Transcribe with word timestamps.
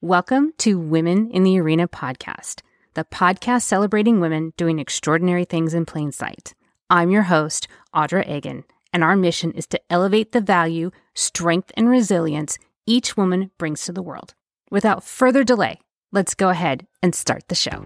Welcome 0.00 0.52
to 0.58 0.78
Women 0.78 1.28
in 1.32 1.42
the 1.42 1.58
Arena 1.58 1.88
podcast, 1.88 2.60
the 2.94 3.02
podcast 3.02 3.62
celebrating 3.62 4.20
women 4.20 4.52
doing 4.56 4.78
extraordinary 4.78 5.44
things 5.44 5.74
in 5.74 5.86
plain 5.86 6.12
sight. 6.12 6.54
I'm 6.88 7.10
your 7.10 7.24
host, 7.24 7.66
Audra 7.92 8.24
Egan, 8.30 8.62
and 8.92 9.02
our 9.02 9.16
mission 9.16 9.50
is 9.50 9.66
to 9.66 9.80
elevate 9.90 10.30
the 10.30 10.40
value, 10.40 10.92
strength, 11.16 11.72
and 11.76 11.88
resilience 11.88 12.60
each 12.86 13.16
woman 13.16 13.50
brings 13.58 13.82
to 13.86 13.92
the 13.92 14.00
world. 14.00 14.34
Without 14.70 15.02
further 15.02 15.42
delay, 15.42 15.80
let's 16.12 16.36
go 16.36 16.50
ahead 16.50 16.86
and 17.02 17.12
start 17.12 17.48
the 17.48 17.56
show. 17.56 17.84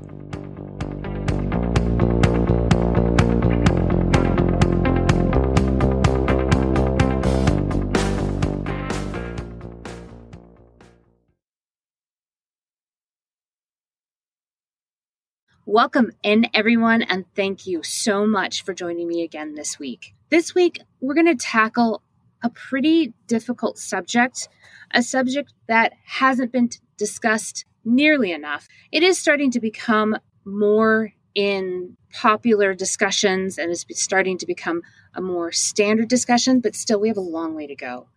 Welcome 15.67 16.11
in, 16.25 16.49
everyone, 16.55 17.03
and 17.03 17.25
thank 17.37 17.69
you 17.69 17.85
so 17.85 18.27
much 18.27 18.65
for 18.65 18.75
joining 18.75 19.07
me 19.07 19.23
again 19.23 19.55
this 19.55 19.79
week. 19.79 20.13
This 20.29 20.57
week, 20.57 20.81
we're 21.01 21.15
going 21.15 21.29
to 21.29 21.37
tackle 21.37 22.03
a 22.43 22.51
pretty 22.51 23.15
difficult 23.29 23.79
subject, 23.79 24.49
a 24.91 25.05
subject 25.05 25.55
that 25.69 25.93
hasn't 26.05 26.51
been 26.51 26.71
discussed 26.97 27.65
nearly 27.85 28.33
enough. 28.33 28.67
It 28.91 29.05
is 29.05 29.21
starting 29.21 29.53
to 29.53 29.61
become 29.61 30.17
more 30.45 31.13
in 31.33 31.97
popular 32.13 32.75
discussions 32.75 33.57
and 33.57 33.71
is 33.71 33.87
starting 33.91 34.39
to 34.39 34.47
become 34.47 34.83
a 35.15 35.21
more 35.21 35.53
standard 35.53 36.09
discussion, 36.09 36.59
but 36.59 36.75
still, 36.75 36.99
we 36.99 37.07
have 37.07 37.17
a 37.17 37.21
long 37.21 37.55
way 37.55 37.69
to 37.69 37.77
go. 37.77 38.09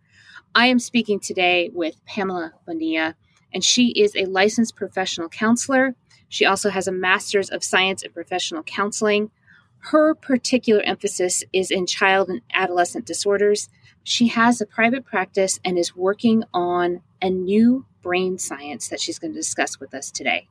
I 0.52 0.66
am 0.66 0.80
speaking 0.80 1.20
today 1.20 1.70
with 1.72 2.04
Pamela 2.06 2.54
Bonilla, 2.66 3.14
and 3.54 3.62
she 3.62 3.90
is 3.90 4.16
a 4.16 4.24
licensed 4.24 4.74
professional 4.74 5.28
counselor 5.28 5.94
she 6.28 6.44
also 6.44 6.70
has 6.70 6.88
a 6.88 6.92
master's 6.92 7.50
of 7.50 7.64
science 7.64 8.02
in 8.02 8.12
professional 8.12 8.62
counseling. 8.62 9.30
Her 9.78 10.14
particular 10.14 10.82
emphasis 10.82 11.44
is 11.52 11.70
in 11.70 11.86
child 11.86 12.28
and 12.28 12.42
adolescent 12.52 13.06
disorders. 13.06 13.68
She 14.02 14.28
has 14.28 14.60
a 14.60 14.66
private 14.66 15.04
practice 15.04 15.60
and 15.64 15.78
is 15.78 15.96
working 15.96 16.44
on 16.52 17.02
a 17.22 17.30
new 17.30 17.86
brain 18.02 18.38
science 18.38 18.88
that 18.88 19.00
she's 19.00 19.18
going 19.18 19.32
to 19.32 19.38
discuss 19.38 19.80
with 19.80 19.94
us 19.94 20.10
today. 20.10 20.48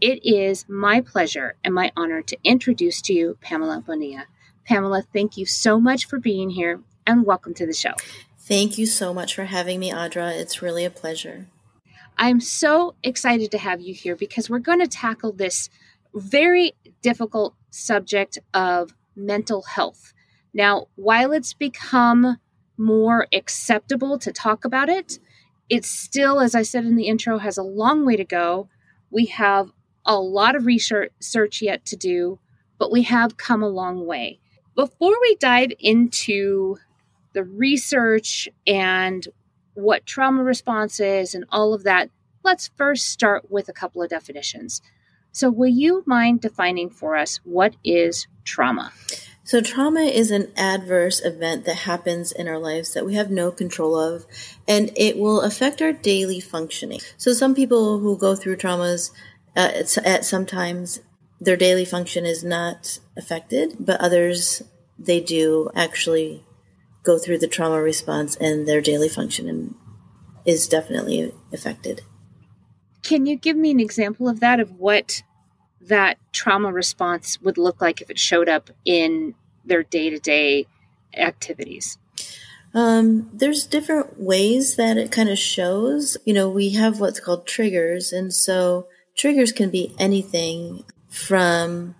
It 0.00 0.24
is 0.24 0.64
my 0.68 1.00
pleasure 1.00 1.56
and 1.62 1.74
my 1.74 1.92
honor 1.96 2.22
to 2.22 2.38
introduce 2.42 3.02
to 3.02 3.12
you 3.12 3.36
Pamela 3.40 3.82
Bonilla. 3.86 4.26
Pamela, 4.64 5.02
thank 5.12 5.36
you 5.36 5.46
so 5.46 5.78
much 5.78 6.06
for 6.06 6.18
being 6.18 6.50
here 6.50 6.80
and 7.06 7.26
welcome 7.26 7.54
to 7.54 7.66
the 7.66 7.74
show. 7.74 7.94
Thank 8.38 8.78
you 8.78 8.86
so 8.86 9.12
much 9.12 9.34
for 9.34 9.44
having 9.44 9.78
me, 9.78 9.90
Audra. 9.92 10.32
It's 10.32 10.62
really 10.62 10.84
a 10.84 10.90
pleasure. 10.90 11.46
I'm 12.22 12.40
so 12.40 12.96
excited 13.02 13.50
to 13.52 13.58
have 13.58 13.80
you 13.80 13.94
here 13.94 14.14
because 14.14 14.50
we're 14.50 14.58
going 14.58 14.80
to 14.80 14.86
tackle 14.86 15.32
this 15.32 15.70
very 16.14 16.74
difficult 17.00 17.54
subject 17.70 18.38
of 18.52 18.94
mental 19.16 19.62
health. 19.62 20.12
Now, 20.52 20.88
while 20.96 21.32
it's 21.32 21.54
become 21.54 22.36
more 22.76 23.26
acceptable 23.32 24.18
to 24.18 24.32
talk 24.32 24.66
about 24.66 24.90
it, 24.90 25.18
it 25.70 25.86
still, 25.86 26.40
as 26.40 26.54
I 26.54 26.60
said 26.60 26.84
in 26.84 26.96
the 26.96 27.06
intro, 27.06 27.38
has 27.38 27.56
a 27.56 27.62
long 27.62 28.04
way 28.04 28.16
to 28.16 28.24
go. 28.24 28.68
We 29.10 29.24
have 29.26 29.72
a 30.04 30.18
lot 30.18 30.54
of 30.54 30.66
research 30.66 31.62
yet 31.62 31.86
to 31.86 31.96
do, 31.96 32.38
but 32.76 32.92
we 32.92 33.04
have 33.04 33.38
come 33.38 33.62
a 33.62 33.68
long 33.68 34.04
way. 34.06 34.40
Before 34.74 35.16
we 35.22 35.36
dive 35.36 35.72
into 35.78 36.76
the 37.32 37.44
research 37.44 38.46
and 38.66 39.26
what 39.74 40.06
trauma 40.06 40.42
response 40.42 41.00
is 41.00 41.34
and 41.34 41.44
all 41.50 41.74
of 41.74 41.84
that, 41.84 42.10
let's 42.42 42.70
first 42.76 43.08
start 43.08 43.50
with 43.50 43.68
a 43.68 43.72
couple 43.72 44.02
of 44.02 44.10
definitions. 44.10 44.82
So, 45.32 45.50
will 45.50 45.68
you 45.68 46.02
mind 46.06 46.40
defining 46.40 46.90
for 46.90 47.16
us 47.16 47.40
what 47.44 47.76
is 47.84 48.26
trauma? 48.44 48.92
So, 49.44 49.60
trauma 49.60 50.00
is 50.00 50.30
an 50.30 50.50
adverse 50.56 51.24
event 51.24 51.64
that 51.66 51.76
happens 51.76 52.32
in 52.32 52.48
our 52.48 52.58
lives 52.58 52.94
that 52.94 53.06
we 53.06 53.14
have 53.14 53.30
no 53.30 53.50
control 53.52 53.96
of, 53.96 54.26
and 54.66 54.90
it 54.96 55.18
will 55.18 55.40
affect 55.42 55.80
our 55.80 55.92
daily 55.92 56.40
functioning. 56.40 57.00
So, 57.16 57.32
some 57.32 57.54
people 57.54 58.00
who 58.00 58.16
go 58.16 58.34
through 58.34 58.56
traumas 58.56 59.12
uh, 59.56 59.70
at, 59.74 59.98
at 59.98 60.24
sometimes 60.24 61.00
their 61.40 61.56
daily 61.56 61.84
function 61.84 62.26
is 62.26 62.44
not 62.44 62.98
affected, 63.16 63.76
but 63.78 64.00
others 64.00 64.62
they 64.98 65.20
do 65.20 65.70
actually 65.74 66.44
go 67.02 67.18
through 67.18 67.38
the 67.38 67.48
trauma 67.48 67.80
response 67.80 68.36
and 68.36 68.66
their 68.66 68.80
daily 68.80 69.08
function 69.08 69.74
is 70.44 70.68
definitely 70.68 71.32
affected. 71.52 72.02
Can 73.02 73.26
you 73.26 73.36
give 73.36 73.56
me 73.56 73.70
an 73.70 73.80
example 73.80 74.28
of 74.28 74.40
that, 74.40 74.60
of 74.60 74.72
what 74.72 75.22
that 75.80 76.18
trauma 76.32 76.70
response 76.72 77.40
would 77.40 77.56
look 77.56 77.80
like 77.80 78.00
if 78.00 78.10
it 78.10 78.18
showed 78.18 78.48
up 78.48 78.70
in 78.84 79.34
their 79.64 79.82
day 79.82 80.10
to 80.10 80.18
day 80.18 80.66
activities? 81.16 81.98
Um, 82.72 83.28
there's 83.32 83.66
different 83.66 84.20
ways 84.20 84.76
that 84.76 84.96
it 84.96 85.10
kind 85.10 85.28
of 85.28 85.38
shows. 85.38 86.16
You 86.24 86.34
know, 86.34 86.48
we 86.48 86.70
have 86.70 87.00
what's 87.00 87.20
called 87.20 87.46
triggers. 87.46 88.12
And 88.12 88.32
so 88.32 88.86
triggers 89.16 89.52
can 89.52 89.70
be 89.70 89.94
anything 89.98 90.84
from 91.08 91.96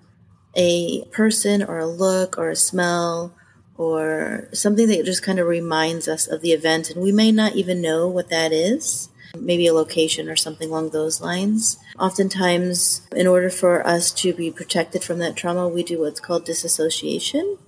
a 0.54 1.04
person 1.06 1.62
or 1.62 1.78
a 1.78 1.86
look 1.86 2.38
or 2.38 2.50
a 2.50 2.56
smell 2.56 3.34
or 3.80 4.46
something 4.52 4.88
that 4.88 5.06
just 5.06 5.22
kind 5.22 5.38
of 5.38 5.46
reminds 5.46 6.06
us 6.06 6.26
of 6.26 6.42
the 6.42 6.52
event. 6.52 6.90
And 6.90 7.02
we 7.02 7.12
may 7.12 7.32
not 7.32 7.54
even 7.54 7.80
know 7.80 8.06
what 8.06 8.28
that 8.28 8.52
is 8.52 9.08
maybe 9.38 9.68
a 9.68 9.72
location 9.72 10.28
or 10.28 10.34
something 10.34 10.68
along 10.68 10.90
those 10.90 11.20
lines. 11.20 11.78
Oftentimes, 11.98 13.06
in 13.14 13.28
order 13.28 13.48
for 13.48 13.86
us 13.86 14.10
to 14.10 14.34
be 14.34 14.50
protected 14.50 15.04
from 15.04 15.20
that 15.20 15.36
trauma, 15.36 15.68
we 15.68 15.84
do 15.84 16.00
what's 16.00 16.18
called 16.18 16.44
disassociation, 16.44 17.58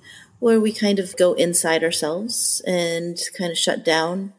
where 0.41 0.61
we 0.61 0.73
kind 0.73 0.99
of 0.99 1.17
go 1.17 1.35
inside 1.35 1.85
ourselves 1.85 2.61
and 2.67 3.17
kind 3.39 3.53
of 3.53 3.57
shut 3.57 3.85
down. 3.85 4.33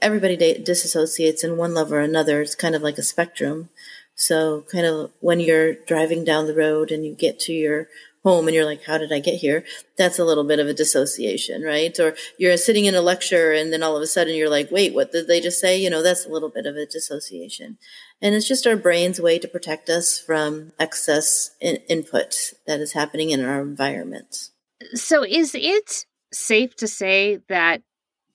Everybody 0.00 0.36
disassociates 0.36 1.42
in 1.42 1.56
one 1.56 1.74
level 1.74 1.94
or 1.94 2.00
another. 2.00 2.40
It's 2.40 2.54
kind 2.54 2.76
of 2.76 2.82
like 2.82 2.98
a 2.98 3.02
spectrum. 3.02 3.68
So, 4.14 4.64
kind 4.70 4.86
of 4.86 5.10
when 5.18 5.40
you're 5.40 5.74
driving 5.74 6.24
down 6.24 6.46
the 6.46 6.54
road 6.54 6.92
and 6.92 7.04
you 7.04 7.16
get 7.16 7.40
to 7.40 7.52
your 7.52 7.88
home 8.22 8.46
and 8.46 8.54
you're 8.54 8.66
like, 8.66 8.84
how 8.84 8.98
did 8.98 9.12
I 9.12 9.18
get 9.18 9.36
here? 9.36 9.64
That's 9.96 10.18
a 10.18 10.24
little 10.24 10.44
bit 10.44 10.58
of 10.58 10.66
a 10.66 10.74
dissociation, 10.74 11.62
right? 11.62 11.98
Or 11.98 12.14
you're 12.38 12.56
sitting 12.56 12.84
in 12.84 12.94
a 12.94 13.00
lecture 13.00 13.52
and 13.52 13.72
then 13.72 13.82
all 13.82 13.96
of 13.96 14.02
a 14.02 14.06
sudden 14.06 14.34
you're 14.34 14.50
like, 14.50 14.70
wait, 14.70 14.94
what 14.94 15.12
did 15.12 15.26
they 15.26 15.40
just 15.40 15.60
say? 15.60 15.78
You 15.78 15.88
know, 15.88 16.02
that's 16.02 16.26
a 16.26 16.28
little 16.28 16.50
bit 16.50 16.66
of 16.66 16.76
a 16.76 16.86
dissociation. 16.86 17.78
And 18.20 18.34
it's 18.34 18.46
just 18.46 18.66
our 18.66 18.76
brain's 18.76 19.20
way 19.20 19.38
to 19.38 19.48
protect 19.48 19.88
us 19.88 20.18
from 20.18 20.72
excess 20.78 21.52
in- 21.60 21.78
input 21.88 22.34
that 22.66 22.80
is 22.80 22.92
happening 22.92 23.30
in 23.30 23.42
our 23.42 23.62
environment. 23.62 24.50
So 24.94 25.24
is 25.24 25.54
it 25.54 26.04
safe 26.32 26.76
to 26.76 26.86
say 26.86 27.40
that 27.48 27.82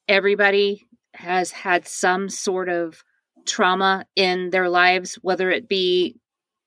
everybody 0.07 0.87
has 1.13 1.51
had 1.51 1.87
some 1.87 2.29
sort 2.29 2.69
of 2.69 3.03
trauma 3.45 4.05
in 4.15 4.49
their 4.49 4.67
lives, 4.67 5.15
whether 5.21 5.51
it 5.51 5.69
be 5.69 6.17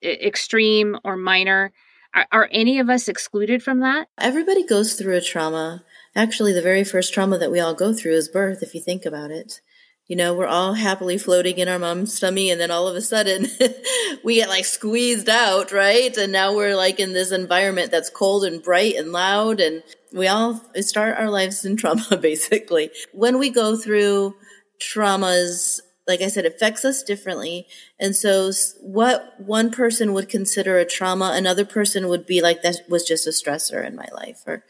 extreme 0.04 0.96
or 1.04 1.16
minor? 1.16 1.72
Are, 2.14 2.26
are 2.32 2.48
any 2.50 2.78
of 2.78 2.88
us 2.88 3.08
excluded 3.08 3.62
from 3.62 3.80
that? 3.80 4.08
Everybody 4.19 4.66
goes 4.66 4.94
through 4.94 5.16
a 5.16 5.20
trauma. 5.20 5.84
Actually, 6.14 6.52
the 6.52 6.62
very 6.62 6.84
first 6.84 7.12
trauma 7.12 7.38
that 7.38 7.50
we 7.50 7.60
all 7.60 7.74
go 7.74 7.92
through 7.92 8.14
is 8.14 8.28
birth, 8.28 8.62
if 8.62 8.74
you 8.74 8.80
think 8.80 9.04
about 9.04 9.30
it. 9.30 9.60
You 10.06 10.16
know, 10.16 10.34
we're 10.34 10.46
all 10.46 10.72
happily 10.72 11.19
floating 11.19 11.58
in 11.58 11.69
our 11.69 11.78
mom's 11.78 12.19
tummy, 12.19 12.50
and 12.50 12.58
then 12.58 12.70
all 12.70 12.88
of 12.88 12.96
a 12.96 13.02
sudden 13.02 13.46
we 14.24 14.36
get 14.36 14.48
like 14.48 14.64
squeezed 14.64 15.28
out, 15.28 15.70
right? 15.70 16.16
And 16.16 16.32
now 16.32 16.54
we're 16.54 16.76
like 16.76 16.98
in 16.98 17.12
this 17.12 17.30
environment 17.30 17.91
that's 17.91 18.08
cold 18.08 18.44
and 18.44 18.62
bright 18.62 18.94
and 18.96 19.12
loud, 19.12 19.60
and 19.60 19.82
we 20.12 20.26
all 20.26 20.62
start 20.76 21.19
our 21.19 21.28
lives 21.28 21.64
in 21.66 21.76
trauma, 21.78 22.16
basically. 22.16 22.90
When 23.12 23.38
we 23.38 23.50
go 23.50 23.76
through 23.76 24.34
traumas 24.80 25.80
like 26.08 26.22
I 26.22 26.28
said, 26.28 26.46
affects 26.46 26.84
us 26.84 27.02
differently. 27.02 27.66
And 28.00 28.16
so 28.16 28.50
what 28.81 29.34
one 29.38 29.70
person 29.70 30.14
would 30.14 30.28
consider 30.28 30.78
a 30.78 30.87
trauma, 30.87 31.32
another 31.34 31.66
person 31.66 32.08
would 32.08 32.26
be 32.26 32.40
like, 32.40 32.62
that 32.62 32.76
was 32.88 33.05
just 33.06 33.26
a 33.26 33.31
stressor 33.31 33.87
in 33.87 33.94
my 33.94 34.08
life, 34.12 34.43
or 34.46 34.64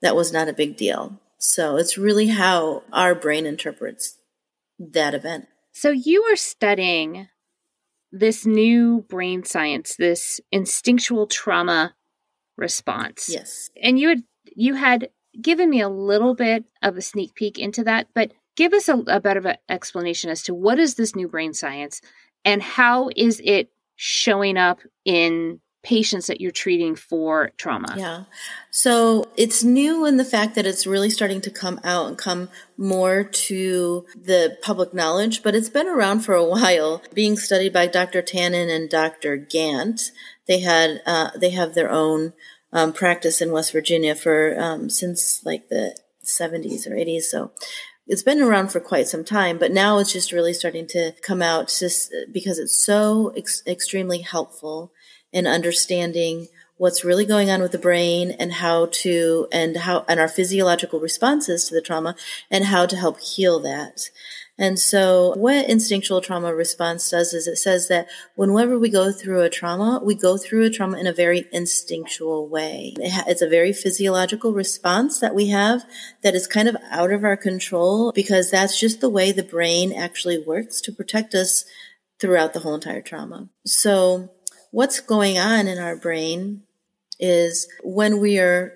that 0.00 0.16
was 0.16 0.32
not 0.32 0.48
a 0.48 0.54
big 0.54 0.76
deal. 0.76 1.20
So 1.38 1.76
it's 1.76 1.98
really 1.98 2.28
how 2.28 2.82
our 2.92 3.14
brain 3.14 3.46
interprets 3.46 4.16
that 4.78 5.14
event. 5.14 5.46
So 5.72 5.90
you 5.90 6.22
are 6.24 6.36
studying 6.36 7.28
this 8.10 8.44
new 8.44 9.04
brain 9.08 9.44
science, 9.44 9.94
this 9.96 10.40
instinctual 10.50 11.26
trauma 11.26 11.94
response. 12.56 13.28
Yes. 13.30 13.70
And 13.80 13.98
you 13.98 14.08
had 14.08 14.22
you 14.56 14.74
had 14.74 15.10
given 15.40 15.70
me 15.70 15.80
a 15.80 15.88
little 15.88 16.34
bit 16.34 16.64
of 16.82 16.96
a 16.96 17.02
sneak 17.02 17.34
peek 17.34 17.58
into 17.58 17.84
that, 17.84 18.08
but 18.14 18.32
give 18.56 18.72
us 18.72 18.88
a, 18.88 19.02
a 19.06 19.58
explanation 19.68 20.30
as 20.30 20.42
to 20.44 20.54
what 20.54 20.78
is 20.78 20.94
this 20.94 21.14
new 21.16 21.28
brain 21.28 21.54
science 21.54 22.00
and 22.44 22.62
how 22.62 23.10
is 23.16 23.40
it 23.44 23.70
showing 23.96 24.56
up 24.56 24.80
in 25.04 25.60
patients 25.82 26.26
that 26.26 26.40
you're 26.40 26.50
treating 26.50 26.94
for 26.94 27.52
trauma? 27.56 27.94
Yeah. 27.96 28.24
So 28.70 29.28
it's 29.36 29.64
new 29.64 30.04
in 30.04 30.18
the 30.18 30.24
fact 30.24 30.54
that 30.54 30.66
it's 30.66 30.86
really 30.86 31.10
starting 31.10 31.40
to 31.42 31.50
come 31.50 31.80
out 31.84 32.06
and 32.06 32.18
come 32.18 32.50
more 32.76 33.24
to 33.24 34.06
the 34.14 34.58
public 34.62 34.92
knowledge, 34.92 35.42
but 35.42 35.54
it's 35.54 35.70
been 35.70 35.88
around 35.88 36.20
for 36.20 36.34
a 36.34 36.44
while, 36.48 37.02
being 37.14 37.36
studied 37.36 37.72
by 37.72 37.86
Dr. 37.86 38.22
Tinnin 38.22 38.74
and 38.74 38.90
Dr. 38.90 39.38
Gantt. 39.38 40.10
They 40.46 40.60
had, 40.60 41.02
uh, 41.06 41.30
they 41.36 41.50
have 41.50 41.74
their 41.74 41.90
own 41.90 42.34
um, 42.72 42.92
practice 42.92 43.40
in 43.40 43.52
West 43.52 43.72
Virginia 43.72 44.14
for 44.14 44.58
um, 44.60 44.90
since 44.90 45.44
like 45.44 45.68
the 45.68 45.96
70s 46.24 46.86
or 46.86 46.94
80s. 46.94 47.22
So 47.22 47.52
it's 48.10 48.24
been 48.24 48.42
around 48.42 48.72
for 48.72 48.80
quite 48.80 49.06
some 49.06 49.22
time, 49.22 49.56
but 49.56 49.70
now 49.70 49.98
it's 49.98 50.12
just 50.12 50.32
really 50.32 50.52
starting 50.52 50.84
to 50.88 51.12
come 51.22 51.40
out 51.40 51.68
just 51.68 52.12
because 52.32 52.58
it's 52.58 52.76
so 52.76 53.32
ex- 53.36 53.62
extremely 53.68 54.18
helpful 54.18 54.92
in 55.32 55.46
understanding 55.46 56.48
what's 56.76 57.04
really 57.04 57.24
going 57.24 57.50
on 57.50 57.62
with 57.62 57.70
the 57.70 57.78
brain 57.78 58.32
and 58.32 58.54
how 58.54 58.86
to 58.86 59.46
and 59.52 59.76
how 59.76 60.04
and 60.08 60.18
our 60.18 60.26
physiological 60.26 60.98
responses 60.98 61.66
to 61.66 61.74
the 61.74 61.80
trauma 61.80 62.16
and 62.50 62.64
how 62.64 62.84
to 62.84 62.96
help 62.96 63.20
heal 63.20 63.60
that. 63.60 64.10
And 64.60 64.78
so 64.78 65.32
what 65.36 65.70
instinctual 65.70 66.20
trauma 66.20 66.54
response 66.54 67.08
does 67.08 67.32
is 67.32 67.46
it 67.46 67.56
says 67.56 67.88
that 67.88 68.08
whenever 68.34 68.78
we 68.78 68.90
go 68.90 69.10
through 69.10 69.40
a 69.40 69.48
trauma, 69.48 70.02
we 70.04 70.14
go 70.14 70.36
through 70.36 70.66
a 70.66 70.70
trauma 70.70 70.98
in 70.98 71.06
a 71.06 71.14
very 71.14 71.46
instinctual 71.50 72.46
way. 72.46 72.92
It's 72.98 73.40
a 73.40 73.48
very 73.48 73.72
physiological 73.72 74.52
response 74.52 75.18
that 75.20 75.34
we 75.34 75.48
have 75.48 75.86
that 76.22 76.34
is 76.34 76.46
kind 76.46 76.68
of 76.68 76.76
out 76.90 77.10
of 77.10 77.24
our 77.24 77.38
control 77.38 78.12
because 78.12 78.50
that's 78.50 78.78
just 78.78 79.00
the 79.00 79.08
way 79.08 79.32
the 79.32 79.42
brain 79.42 79.94
actually 79.94 80.38
works 80.38 80.82
to 80.82 80.92
protect 80.92 81.34
us 81.34 81.64
throughout 82.20 82.52
the 82.52 82.60
whole 82.60 82.74
entire 82.74 83.00
trauma. 83.00 83.48
So 83.64 84.28
what's 84.72 85.00
going 85.00 85.38
on 85.38 85.68
in 85.68 85.78
our 85.78 85.96
brain 85.96 86.64
is 87.18 87.66
when 87.82 88.20
we 88.20 88.38
are 88.38 88.74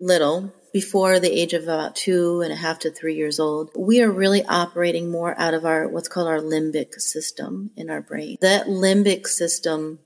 little, 0.00 0.52
before 0.72 1.18
the 1.18 1.30
age 1.30 1.52
of 1.52 1.64
about 1.64 1.96
two 1.96 2.40
and 2.42 2.52
a 2.52 2.56
half 2.56 2.78
to 2.80 2.90
three 2.90 3.14
years 3.14 3.40
old, 3.40 3.70
we 3.76 4.00
are 4.02 4.10
really 4.10 4.44
operating 4.44 5.10
more 5.10 5.38
out 5.38 5.54
of 5.54 5.64
our 5.64 5.88
what's 5.88 6.08
called 6.08 6.28
our 6.28 6.40
limbic 6.40 6.94
system 6.94 7.70
in 7.76 7.90
our 7.90 8.00
brain. 8.00 8.36
That 8.40 8.66
limbic 8.66 9.26
system 9.26 10.00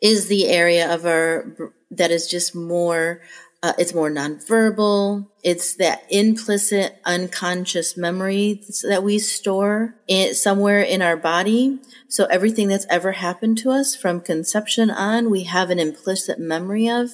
is 0.00 0.28
the 0.28 0.48
area 0.48 0.92
of 0.92 1.06
our 1.06 1.72
that 1.90 2.10
is 2.10 2.26
just 2.26 2.54
more 2.54 3.22
uh, 3.66 3.72
it's 3.78 3.92
more 3.92 4.08
nonverbal. 4.08 5.26
It's 5.42 5.74
that 5.74 6.04
implicit 6.08 7.00
unconscious 7.04 7.96
memory 7.96 8.62
that 8.88 9.02
we 9.02 9.18
store 9.18 9.96
in, 10.06 10.34
somewhere 10.34 10.82
in 10.82 11.02
our 11.02 11.16
body. 11.16 11.80
So 12.06 12.26
everything 12.26 12.68
that's 12.68 12.86
ever 12.88 13.10
happened 13.10 13.58
to 13.58 13.70
us 13.70 13.96
from 13.96 14.20
conception 14.20 14.88
on, 14.88 15.30
we 15.30 15.42
have 15.44 15.70
an 15.70 15.80
implicit 15.80 16.38
memory 16.38 16.88
of. 16.88 17.10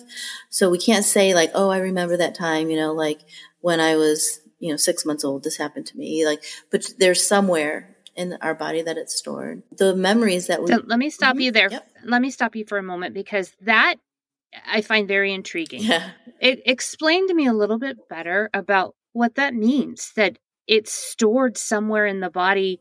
So 0.50 0.69
we 0.69 0.76
can't 0.76 1.06
say 1.06 1.32
like, 1.34 1.52
oh, 1.54 1.70
I 1.70 1.78
remember 1.78 2.19
that 2.19 2.34
time, 2.34 2.69
you 2.69 2.76
know, 2.76 2.93
like 2.93 3.20
when 3.62 3.81
I 3.81 3.96
was, 3.96 4.40
you 4.58 4.70
know, 4.70 4.76
six 4.76 5.06
months 5.06 5.25
old, 5.25 5.44
this 5.44 5.56
happened 5.56 5.87
to 5.87 5.96
me. 5.96 6.26
Like, 6.26 6.44
but 6.70 6.84
there's 6.98 7.26
somewhere 7.26 7.96
in 8.14 8.37
our 8.43 8.55
body 8.55 8.82
that 8.82 8.98
it's 8.98 9.14
stored. 9.14 9.62
The 9.78 9.96
memories 9.96 10.48
that 10.48 10.62
we. 10.62 10.69
So 10.69 10.82
let 10.84 10.98
me 10.98 11.08
stop 11.08 11.37
mm-hmm. 11.37 11.40
you 11.40 11.52
there. 11.52 11.70
Yep. 11.70 11.88
Let 12.05 12.20
me 12.20 12.31
stop 12.31 12.55
you 12.55 12.66
for 12.66 12.76
a 12.76 12.82
moment 12.82 13.14
because 13.14 13.55
that 13.62 13.96
I 14.66 14.81
find 14.81 15.08
very 15.08 15.32
intriguing. 15.32 15.82
Yeah. 15.82 16.10
It 16.40 16.62
explained 16.66 17.28
to 17.28 17.34
me 17.34 17.46
a 17.46 17.52
little 17.52 17.78
bit 17.78 18.08
better 18.08 18.50
about 18.52 18.94
what 19.12 19.37
that 19.37 19.54
means 19.54 20.12
that 20.16 20.38
it's 20.66 20.93
stored 20.93 21.56
somewhere 21.56 22.06
in 22.06 22.20
the 22.20 22.31
body 22.31 22.81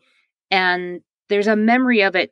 and 0.50 1.02
there's 1.30 1.48
a 1.48 1.56
memory 1.56 2.02
of 2.02 2.16
it 2.16 2.32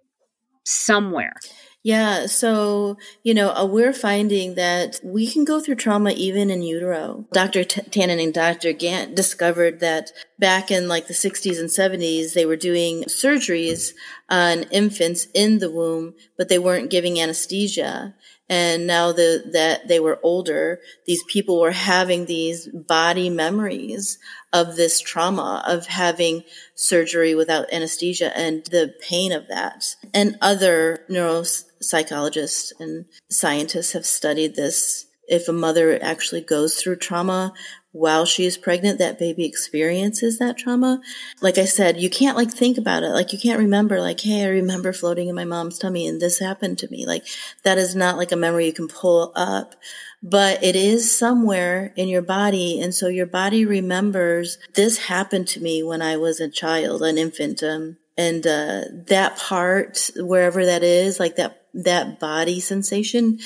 somewhere. 0.65 1.33
Yeah, 1.81 2.25
so, 2.25 2.97
you 3.24 3.33
know, 3.33 3.51
uh, 3.51 3.65
we're 3.65 3.94
finding 3.94 4.56
that 4.56 5.00
we 5.01 5.31
can 5.31 5.45
go 5.45 5.62
through 5.62 5.75
trauma 5.75 6.12
even 6.12 6.50
in 6.50 6.62
utero. 6.62 7.25
Dr. 7.31 7.63
T- 7.63 7.81
Tinnin 7.81 8.21
and 8.21 8.33
Dr. 8.33 8.74
Gantt 8.74 9.15
discovered 9.15 9.80
that 9.80 10.12
back 10.38 10.71
in 10.71 10.89
like 10.89 11.07
the 11.07 11.13
60s 11.13 11.57
and 11.57 11.69
70s, 11.69 12.33
they 12.33 12.45
were 12.45 12.57
doing 12.57 13.06
surgeries 13.06 13.94
on 14.29 14.63
infants 14.63 15.27
in 15.33 15.59
the 15.59 15.71
womb, 15.71 16.13
but 16.37 16.49
they 16.49 16.59
weren't 16.59 16.91
giving 16.91 17.19
anesthesia. 17.19 18.15
And 18.47 18.87
now 18.87 19.11
the, 19.11 19.43
that 19.53 19.87
they 19.87 19.99
were 19.99 20.19
older, 20.23 20.79
these 21.05 21.23
people 21.23 21.59
were 21.59 21.71
having 21.71 22.25
these 22.25 22.67
body 22.67 23.29
memories 23.29 24.17
of 24.51 24.75
this 24.75 24.99
trauma 24.99 25.63
of 25.67 25.85
having 25.85 26.43
surgery 26.73 27.35
without 27.35 27.71
anesthesia 27.71 28.35
and 28.35 28.65
the 28.65 28.95
pain 29.01 29.31
of 29.31 29.47
that. 29.49 29.95
And 30.13 30.37
other 30.41 31.05
neuropsychologists 31.09 32.71
and 32.79 33.05
scientists 33.29 33.91
have 33.91 34.05
studied 34.05 34.55
this. 34.55 35.05
If 35.27 35.47
a 35.47 35.53
mother 35.53 35.99
actually 36.01 36.41
goes 36.41 36.81
through 36.81 36.95
trauma 36.95 37.53
while 37.91 38.25
she 38.25 38.45
is 38.45 38.57
pregnant, 38.57 39.00
that 39.00 39.18
baby 39.18 39.45
experiences 39.45 40.38
that 40.38 40.57
trauma. 40.57 41.01
Like 41.41 41.57
I 41.57 41.65
said, 41.65 42.00
you 42.00 42.09
can't 42.09 42.38
like 42.38 42.51
think 42.51 42.77
about 42.77 43.03
it. 43.03 43.09
Like 43.09 43.33
you 43.33 43.39
can't 43.39 43.59
remember 43.59 44.00
like, 44.00 44.19
Hey, 44.19 44.44
I 44.44 44.50
remember 44.50 44.94
floating 44.94 45.27
in 45.27 45.36
my 45.36 45.45
mom's 45.45 45.80
tummy 45.80 46.07
and 46.07 46.21
this 46.21 46.39
happened 46.39 46.77
to 46.80 46.89
me. 46.89 47.06
Like 47.06 47.25
that 47.63 47.77
is 47.77 47.95
not 47.95 48.18
like 48.18 48.31
a 48.31 48.36
memory 48.36 48.68
you 48.68 48.74
can 48.74 48.88
pull 48.88 49.31
up, 49.36 49.75
but 50.21 50.63
it 50.63 50.75
is 50.75 51.15
somewhere 51.15 51.94
in 51.95 52.07
your 52.07 52.21
body. 52.21 52.80
And 52.80 52.94
so 52.94 53.07
your 53.07 53.25
body 53.25 53.65
remembers 53.65 54.59
this 54.75 54.97
happened 54.97 55.47
to 55.50 55.62
me 55.62 55.81
when 55.81 56.01
I 56.01 56.18
was 56.18 56.39
a 56.39 56.50
child, 56.50 57.01
an 57.01 57.18
infant. 57.18 57.63
Um, 57.63 57.97
and, 58.18 58.45
uh, 58.45 58.83
that 59.07 59.38
part, 59.38 60.12
wherever 60.18 60.65
that 60.65 60.83
is, 60.83 61.21
like 61.21 61.38
that, 61.38 61.63
that 61.74 62.19
body 62.19 62.59
sensation 62.59 63.39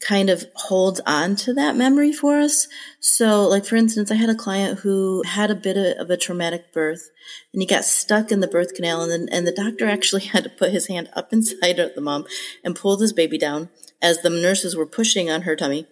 kind 0.00 0.30
of 0.30 0.46
holds 0.54 1.00
on 1.06 1.34
to 1.34 1.52
that 1.54 1.76
memory 1.76 2.12
for 2.12 2.38
us. 2.38 2.68
So, 3.00 3.48
like 3.48 3.64
for 3.64 3.76
instance, 3.76 4.10
I 4.10 4.14
had 4.14 4.30
a 4.30 4.34
client 4.34 4.80
who 4.80 5.22
had 5.24 5.50
a 5.50 5.56
bit 5.56 5.76
of 5.76 6.08
a 6.08 6.16
traumatic 6.16 6.72
birth 6.72 7.10
and 7.52 7.60
he 7.60 7.66
got 7.66 7.84
stuck 7.84 8.30
in 8.30 8.40
the 8.40 8.46
birth 8.46 8.74
canal 8.74 9.02
and 9.02 9.10
then, 9.10 9.28
and 9.32 9.46
the 9.46 9.52
doctor 9.52 9.88
actually 9.88 10.22
had 10.26 10.44
to 10.44 10.50
put 10.50 10.70
his 10.70 10.86
hand 10.86 11.08
up 11.14 11.32
inside 11.32 11.78
of 11.78 11.94
the 11.94 12.00
mom 12.00 12.26
and 12.62 12.76
pulled 12.76 13.00
his 13.00 13.12
baby 13.12 13.38
down 13.38 13.70
as 14.00 14.22
the 14.22 14.30
nurses 14.30 14.76
were 14.76 14.86
pushing 14.86 15.30
on 15.30 15.42
her 15.42 15.56
tummy. 15.56 15.86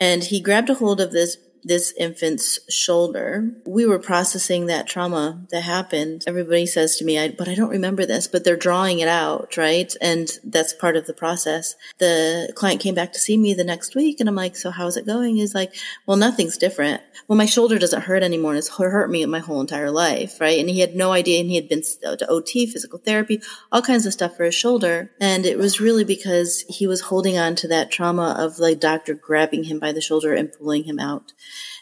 And 0.00 0.24
he 0.24 0.40
grabbed 0.40 0.70
a 0.70 0.74
hold 0.74 1.00
of 1.00 1.12
this 1.12 1.36
this 1.64 1.92
infant's 1.98 2.58
shoulder. 2.72 3.50
We 3.64 3.86
were 3.86 3.98
processing 3.98 4.66
that 4.66 4.86
trauma 4.86 5.46
that 5.50 5.62
happened. 5.62 6.24
Everybody 6.26 6.66
says 6.66 6.96
to 6.96 7.04
me, 7.04 7.18
I, 7.18 7.30
but 7.30 7.48
I 7.48 7.54
don't 7.54 7.70
remember 7.70 8.04
this, 8.04 8.26
but 8.26 8.44
they're 8.44 8.56
drawing 8.56 9.00
it 9.00 9.08
out, 9.08 9.56
right? 9.56 9.94
And 10.00 10.30
that's 10.44 10.72
part 10.72 10.96
of 10.96 11.06
the 11.06 11.14
process. 11.14 11.74
The 11.98 12.52
client 12.56 12.80
came 12.80 12.94
back 12.94 13.12
to 13.12 13.18
see 13.18 13.36
me 13.36 13.54
the 13.54 13.64
next 13.64 13.94
week 13.94 14.20
and 14.20 14.28
I'm 14.28 14.34
like, 14.34 14.56
so 14.56 14.70
how's 14.70 14.96
it 14.96 15.06
going? 15.06 15.36
He's 15.36 15.54
like, 15.54 15.74
well, 16.06 16.16
nothing's 16.16 16.58
different. 16.58 17.02
Well, 17.28 17.38
my 17.38 17.46
shoulder 17.46 17.78
doesn't 17.78 18.02
hurt 18.02 18.22
anymore. 18.22 18.52
And 18.52 18.58
it's 18.58 18.68
hurt 18.68 19.10
me 19.10 19.24
my 19.26 19.38
whole 19.38 19.60
entire 19.60 19.90
life, 19.90 20.40
right? 20.40 20.58
And 20.58 20.68
he 20.68 20.80
had 20.80 20.94
no 20.94 21.12
idea. 21.12 21.40
And 21.40 21.48
he 21.48 21.56
had 21.56 21.68
been 21.68 21.82
uh, 22.06 22.16
to 22.16 22.28
OT, 22.28 22.66
physical 22.66 22.98
therapy, 22.98 23.40
all 23.70 23.82
kinds 23.82 24.06
of 24.06 24.12
stuff 24.12 24.36
for 24.36 24.44
his 24.44 24.54
shoulder. 24.54 25.10
And 25.20 25.46
it 25.46 25.58
was 25.58 25.80
really 25.80 26.04
because 26.04 26.64
he 26.68 26.86
was 26.86 27.00
holding 27.00 27.38
on 27.38 27.54
to 27.56 27.68
that 27.68 27.90
trauma 27.90 28.36
of 28.38 28.58
like 28.58 28.80
doctor 28.80 29.14
grabbing 29.14 29.64
him 29.64 29.78
by 29.78 29.92
the 29.92 30.00
shoulder 30.00 30.34
and 30.34 30.52
pulling 30.52 30.84
him 30.84 30.98
out. 30.98 31.32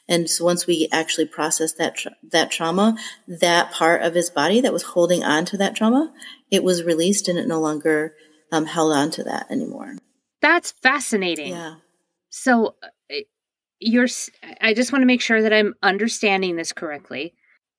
And 0.09 0.29
so 0.29 0.45
once 0.45 0.67
we 0.67 0.89
actually 0.93 1.27
processed 1.27 1.79
that 1.79 1.97
tra- 1.97 2.17
that 2.31 2.51
trauma, 2.51 2.97
that 3.29 3.73
part 3.73 4.03
of 4.03 4.15
his 4.15 4.31
body 4.31 4.61
that 4.61 4.73
was 4.73 4.83
holding 4.83 5.23
on 5.25 5.45
to 5.47 5.57
that 5.59 5.77
trauma, 5.77 6.13
it 6.51 6.65
was 6.65 6.83
released 6.83 7.29
and 7.29 7.39
it 7.39 7.47
no 7.47 7.61
longer 7.61 8.15
um, 8.53 8.67
held 8.67 8.93
on 8.93 9.11
to 9.13 9.25
that 9.25 9.51
anymore. 9.51 9.97
That's 10.41 10.73
fascinating. 10.83 11.53
Yeah. 11.53 11.77
So 12.31 12.75
uh, 12.83 13.17
you're 13.79 14.09
I 14.61 14.75
just 14.75 14.93
want 14.93 15.03
to 15.03 15.07
make 15.07 15.21
sure 15.21 15.43
that 15.43 15.53
I'm 15.53 15.75
understanding 15.83 16.57
this 16.57 16.73
correctly. 16.73 17.35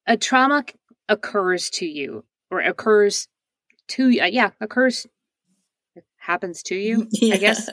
A 0.08 0.18
trauma 0.18 0.66
occurs 1.08 1.70
to 1.72 1.86
you 1.86 2.26
or 2.50 2.60
occurs 2.60 3.28
to 3.90 4.06
uh, 4.20 4.26
yeah, 4.26 4.52
occurs 4.60 5.08
happens 6.22 6.62
to 6.62 6.76
you 6.76 7.08
yeah. 7.12 7.34
i 7.34 7.38
guess 7.38 7.68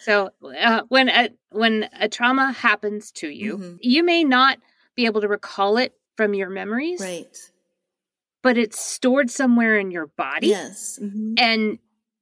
so 0.00 0.30
uh, 0.60 0.82
when 0.88 1.08
a 1.08 1.30
when 1.50 1.88
a 1.98 2.08
trauma 2.08 2.52
happens 2.52 3.10
to 3.10 3.28
you 3.28 3.56
mm-hmm. 3.56 3.76
you 3.80 4.04
may 4.04 4.22
not 4.22 4.58
be 4.94 5.06
able 5.06 5.22
to 5.22 5.28
recall 5.28 5.78
it 5.78 5.94
from 6.14 6.34
your 6.34 6.50
memories 6.50 7.00
right 7.00 7.50
but 8.42 8.58
it's 8.58 8.78
stored 8.78 9.30
somewhere 9.30 9.78
in 9.78 9.90
your 9.90 10.06
body 10.06 10.48
yes 10.48 10.98
mm-hmm. 11.02 11.32
and 11.38 11.78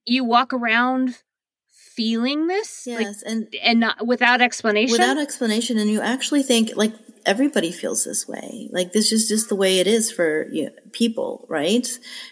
you 0.07 0.25
walk 0.25 0.53
around 0.53 1.21
feeling 1.69 2.47
this 2.47 2.85
yes 2.87 3.23
like, 3.25 3.33
and 3.33 3.55
and 3.61 3.81
not 3.81 4.07
without 4.07 4.41
explanation 4.41 4.93
without 4.93 5.19
explanation 5.19 5.79
and 5.79 5.91
you 5.91 6.01
actually 6.01 6.45
think 6.45 6.71
like 6.77 6.95
everybody 7.27 7.73
feels 7.73 8.05
this 8.05 8.27
way. 8.27 8.69
Like 8.73 8.93
this 8.93 9.13
is 9.13 9.29
just 9.29 9.49
the 9.49 9.57
way 9.57 9.79
it 9.79 9.87
is 9.87 10.11
for 10.11 10.49
you 10.51 10.67
know, 10.67 10.73
people, 10.93 11.47
right? 11.49 11.87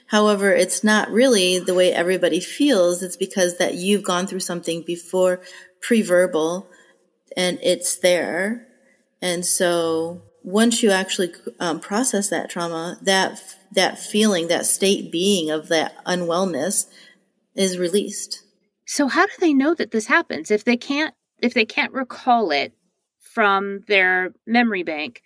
However, 0.06 0.52
it's 0.52 0.84
not 0.84 1.10
really 1.10 1.58
the 1.58 1.74
way 1.74 1.92
everybody 1.92 2.40
feels. 2.40 3.02
It's 3.02 3.16
because 3.16 3.58
that 3.58 3.74
you've 3.74 4.04
gone 4.04 4.26
through 4.26 4.40
something 4.40 4.82
before 4.82 5.40
pre-verbal 5.80 6.68
and 7.36 7.58
it's 7.62 7.96
there. 7.98 8.66
And 9.22 9.44
so 9.44 10.22
once 10.42 10.82
you 10.82 10.90
actually 10.90 11.32
um, 11.58 11.80
process 11.80 12.28
that 12.30 12.50
trauma, 12.50 12.98
that, 13.02 13.40
that 13.72 13.98
feeling, 13.98 14.48
that 14.48 14.66
state 14.66 15.12
being 15.12 15.50
of 15.50 15.68
that 15.68 16.04
unwellness 16.04 16.86
is 17.54 17.78
released. 17.78 18.42
So 18.86 19.06
how 19.06 19.26
do 19.26 19.32
they 19.38 19.54
know 19.54 19.74
that 19.74 19.90
this 19.90 20.06
happens 20.06 20.50
if 20.50 20.64
they 20.64 20.76
can't 20.76 21.14
if 21.42 21.54
they 21.54 21.64
can't 21.64 21.92
recall 21.92 22.50
it 22.50 22.74
from 23.32 23.80
their 23.86 24.32
memory 24.46 24.82
bank? 24.82 25.22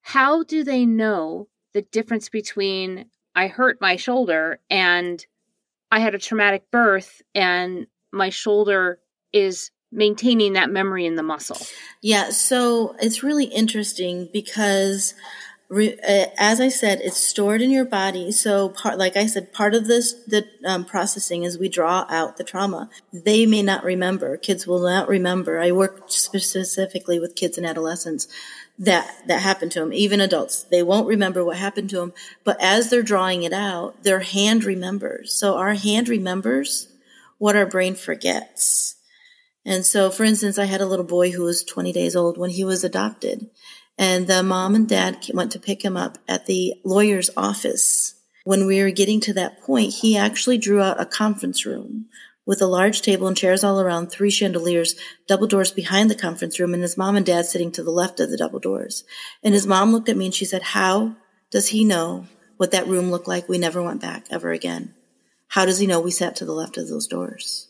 How 0.00 0.42
do 0.44 0.64
they 0.64 0.86
know 0.86 1.48
the 1.72 1.82
difference 1.82 2.28
between 2.28 3.06
I 3.34 3.48
hurt 3.48 3.80
my 3.80 3.96
shoulder 3.96 4.60
and 4.70 5.24
I 5.90 6.00
had 6.00 6.14
a 6.14 6.18
traumatic 6.18 6.70
birth 6.70 7.22
and 7.34 7.86
my 8.12 8.30
shoulder 8.30 8.98
is 9.32 9.70
maintaining 9.92 10.54
that 10.54 10.70
memory 10.70 11.06
in 11.06 11.16
the 11.16 11.22
muscle? 11.22 11.58
Yeah, 12.02 12.30
so 12.30 12.96
it's 13.00 13.22
really 13.22 13.46
interesting 13.46 14.28
because 14.32 15.14
re, 15.74 15.98
uh, 16.06 16.26
as 16.38 16.60
I 16.60 16.68
said, 16.68 17.00
it's 17.02 17.16
stored 17.16 17.60
in 17.60 17.70
your 17.70 17.84
body. 17.84 18.30
So 18.32 18.68
part, 18.68 18.98
like 18.98 19.16
I 19.16 19.26
said, 19.26 19.52
part 19.52 19.74
of 19.74 19.86
this, 19.86 20.12
the 20.26 20.46
um, 20.64 20.84
processing 20.84 21.42
is 21.42 21.58
we 21.58 21.68
draw 21.68 22.06
out 22.08 22.36
the 22.36 22.44
trauma. 22.44 22.88
They 23.12 23.44
may 23.46 23.62
not 23.62 23.84
remember. 23.84 24.36
Kids 24.36 24.66
will 24.66 24.80
not 24.80 25.08
remember. 25.08 25.60
I 25.60 25.72
work 25.72 26.04
specifically 26.06 27.18
with 27.18 27.34
kids 27.34 27.58
and 27.58 27.66
adolescents 27.66 28.28
that 28.78 29.22
that 29.28 29.40
happened 29.40 29.70
to 29.70 29.78
them 29.78 29.92
even 29.92 30.20
adults 30.20 30.64
they 30.64 30.82
won't 30.82 31.06
remember 31.06 31.44
what 31.44 31.56
happened 31.56 31.88
to 31.88 31.96
them 31.96 32.12
but 32.42 32.60
as 32.60 32.90
they're 32.90 33.04
drawing 33.04 33.44
it 33.44 33.52
out 33.52 34.02
their 34.02 34.18
hand 34.18 34.64
remembers 34.64 35.32
so 35.32 35.56
our 35.56 35.74
hand 35.74 36.08
remembers 36.08 36.88
what 37.38 37.54
our 37.54 37.66
brain 37.66 37.94
forgets 37.94 38.96
and 39.64 39.86
so 39.86 40.10
for 40.10 40.24
instance 40.24 40.58
i 40.58 40.64
had 40.64 40.80
a 40.80 40.86
little 40.86 41.04
boy 41.04 41.30
who 41.30 41.44
was 41.44 41.62
20 41.62 41.92
days 41.92 42.16
old 42.16 42.36
when 42.36 42.50
he 42.50 42.64
was 42.64 42.82
adopted 42.82 43.48
and 43.98 44.26
the 44.26 44.42
mom 44.42 44.74
and 44.74 44.88
dad 44.88 45.24
went 45.32 45.52
to 45.52 45.58
pick 45.58 45.84
him 45.84 45.96
up 45.96 46.18
at 46.28 46.46
the 46.46 46.74
lawyer's 46.84 47.30
office 47.36 48.14
when 48.44 48.66
we 48.66 48.82
were 48.82 48.90
getting 48.90 49.20
to 49.20 49.32
that 49.32 49.60
point 49.62 49.94
he 49.94 50.16
actually 50.16 50.58
drew 50.58 50.82
out 50.82 51.00
a 51.00 51.06
conference 51.06 51.64
room 51.64 52.06
with 52.46 52.60
a 52.60 52.66
large 52.66 53.02
table 53.02 53.26
and 53.26 53.36
chairs 53.36 53.64
all 53.64 53.80
around, 53.80 54.08
three 54.08 54.30
chandeliers, 54.30 54.94
double 55.26 55.46
doors 55.46 55.72
behind 55.72 56.10
the 56.10 56.14
conference 56.14 56.60
room, 56.60 56.74
and 56.74 56.82
his 56.82 56.96
mom 56.96 57.16
and 57.16 57.24
dad 57.24 57.46
sitting 57.46 57.72
to 57.72 57.82
the 57.82 57.90
left 57.90 58.20
of 58.20 58.30
the 58.30 58.36
double 58.36 58.58
doors. 58.60 59.04
And 59.42 59.54
his 59.54 59.66
mom 59.66 59.92
looked 59.92 60.08
at 60.08 60.16
me 60.16 60.26
and 60.26 60.34
she 60.34 60.44
said, 60.44 60.62
How 60.62 61.16
does 61.50 61.68
he 61.68 61.84
know 61.84 62.26
what 62.56 62.70
that 62.72 62.86
room 62.86 63.10
looked 63.10 63.28
like? 63.28 63.48
We 63.48 63.58
never 63.58 63.82
went 63.82 64.00
back 64.00 64.26
ever 64.30 64.52
again. 64.52 64.94
How 65.48 65.64
does 65.64 65.78
he 65.78 65.86
know 65.86 66.00
we 66.00 66.10
sat 66.10 66.36
to 66.36 66.44
the 66.44 66.52
left 66.52 66.76
of 66.76 66.88
those 66.88 67.06
doors? 67.06 67.68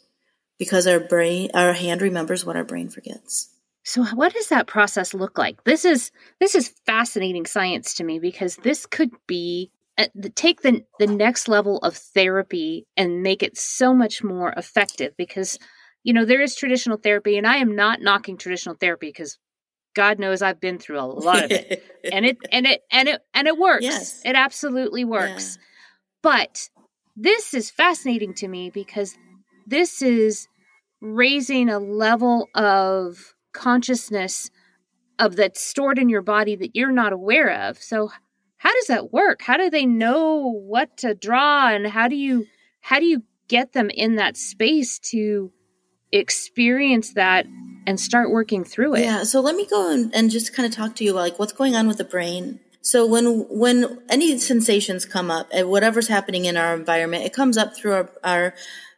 Because 0.59 0.87
our 0.87 1.00
brain, 1.00 1.50
our 1.54 1.73
hand 1.73 2.02
remembers 2.02 2.45
what 2.45 2.57
our 2.57 2.64
brain 2.64 2.88
forgets. 2.88 3.50
So 3.84 4.02
what 4.02 4.32
does 4.32 4.48
that 4.48 4.66
process 4.66 5.12
look 5.12 5.36
like? 5.36 5.62
This 5.64 5.84
is 5.84 6.10
this 6.40 6.54
is 6.54 6.74
fascinating 6.86 7.44
science 7.44 7.94
to 7.94 8.04
me 8.04 8.18
because 8.18 8.56
this 8.56 8.86
could 8.86 9.10
be 9.26 9.70
uh, 9.98 10.06
take 10.34 10.62
the 10.62 10.84
the 10.98 11.06
next 11.06 11.48
level 11.48 11.78
of 11.78 11.94
therapy 11.94 12.86
and 12.96 13.22
make 13.22 13.42
it 13.42 13.58
so 13.58 13.94
much 13.94 14.24
more 14.24 14.52
effective 14.56 15.12
because 15.18 15.58
you 16.02 16.14
know 16.14 16.24
there 16.24 16.40
is 16.40 16.56
traditional 16.56 16.96
therapy 16.96 17.36
and 17.36 17.46
I 17.46 17.58
am 17.58 17.76
not 17.76 18.00
knocking 18.00 18.38
traditional 18.38 18.74
therapy 18.74 19.08
because 19.08 19.38
God 19.94 20.18
knows 20.18 20.40
I've 20.40 20.60
been 20.60 20.78
through 20.78 20.98
a 20.98 21.02
lot 21.02 21.44
of 21.44 21.50
it 21.50 21.84
and 22.10 22.24
it 22.24 22.38
and 22.50 22.66
it 22.66 22.80
and 22.90 23.08
it 23.08 23.20
and 23.34 23.46
it 23.46 23.58
works 23.58 23.84
yes. 23.84 24.22
it 24.24 24.34
absolutely 24.34 25.04
works 25.04 25.58
yeah. 25.58 25.62
but 26.22 26.70
this 27.16 27.52
is 27.52 27.70
fascinating 27.70 28.32
to 28.34 28.48
me 28.48 28.70
because 28.70 29.14
this 29.66 30.00
is 30.00 30.48
raising 31.02 31.68
a 31.68 31.78
level 31.78 32.48
of 32.54 33.33
consciousness 33.54 34.50
of 35.18 35.37
that's 35.37 35.61
stored 35.61 35.99
in 35.99 36.08
your 36.08 36.23
body 36.23 36.56
that 36.56 36.75
you're 36.75 36.92
not 36.92 37.12
aware 37.12 37.68
of 37.68 37.78
so 37.80 38.11
how 38.64 38.73
does 38.73 38.87
that 38.87 39.12
work? 39.12 39.42
How 39.42 39.58
do 39.58 39.68
they 39.68 39.84
know 39.84 40.50
what 40.50 40.96
to 40.99 41.14
draw 41.14 41.68
and 41.68 41.87
how 41.87 42.08
do 42.08 42.16
you 42.16 42.46
how 42.80 42.99
do 42.99 43.04
you 43.04 43.23
get 43.46 43.75
them 43.75 43.90
in 43.90 44.16
that 44.16 44.38
space 44.38 44.99
to 45.11 45.52
experience 46.11 47.12
that 47.12 47.44
and 47.87 48.00
start 48.00 48.30
working 48.30 48.64
through 48.64 48.94
it? 48.94 49.02
Yeah, 49.02 49.25
so 49.25 49.40
let 49.40 49.54
me 49.54 49.66
go 49.66 49.92
and, 49.92 50.30
just 50.30 50.54
kind 50.54 50.66
of 50.66 50.75
talk 50.75 50.96
to 50.96 51.04
you 51.04 51.11
about 51.11 51.20
like 51.20 51.38
what's 51.38 51.52
going 51.52 51.76
on 51.76 51.87
with 51.87 51.99
the 51.99 52.04
brain. 52.04 52.61
So 52.80 53.06
when 53.06 53.46
when 53.50 54.02
any 54.08 54.38
sensations 54.38 55.04
come 55.04 55.30
up, 55.30 55.49
and 55.52 55.68
whatever's 55.68 56.08
happening 56.08 56.46
in 56.46 56.56
our 56.56 56.75
environment, 56.75 57.25
it 57.25 57.34
comes 57.34 57.58
up 57.58 57.76
through 57.76 57.92
our, 57.92 58.11
our 58.25 58.54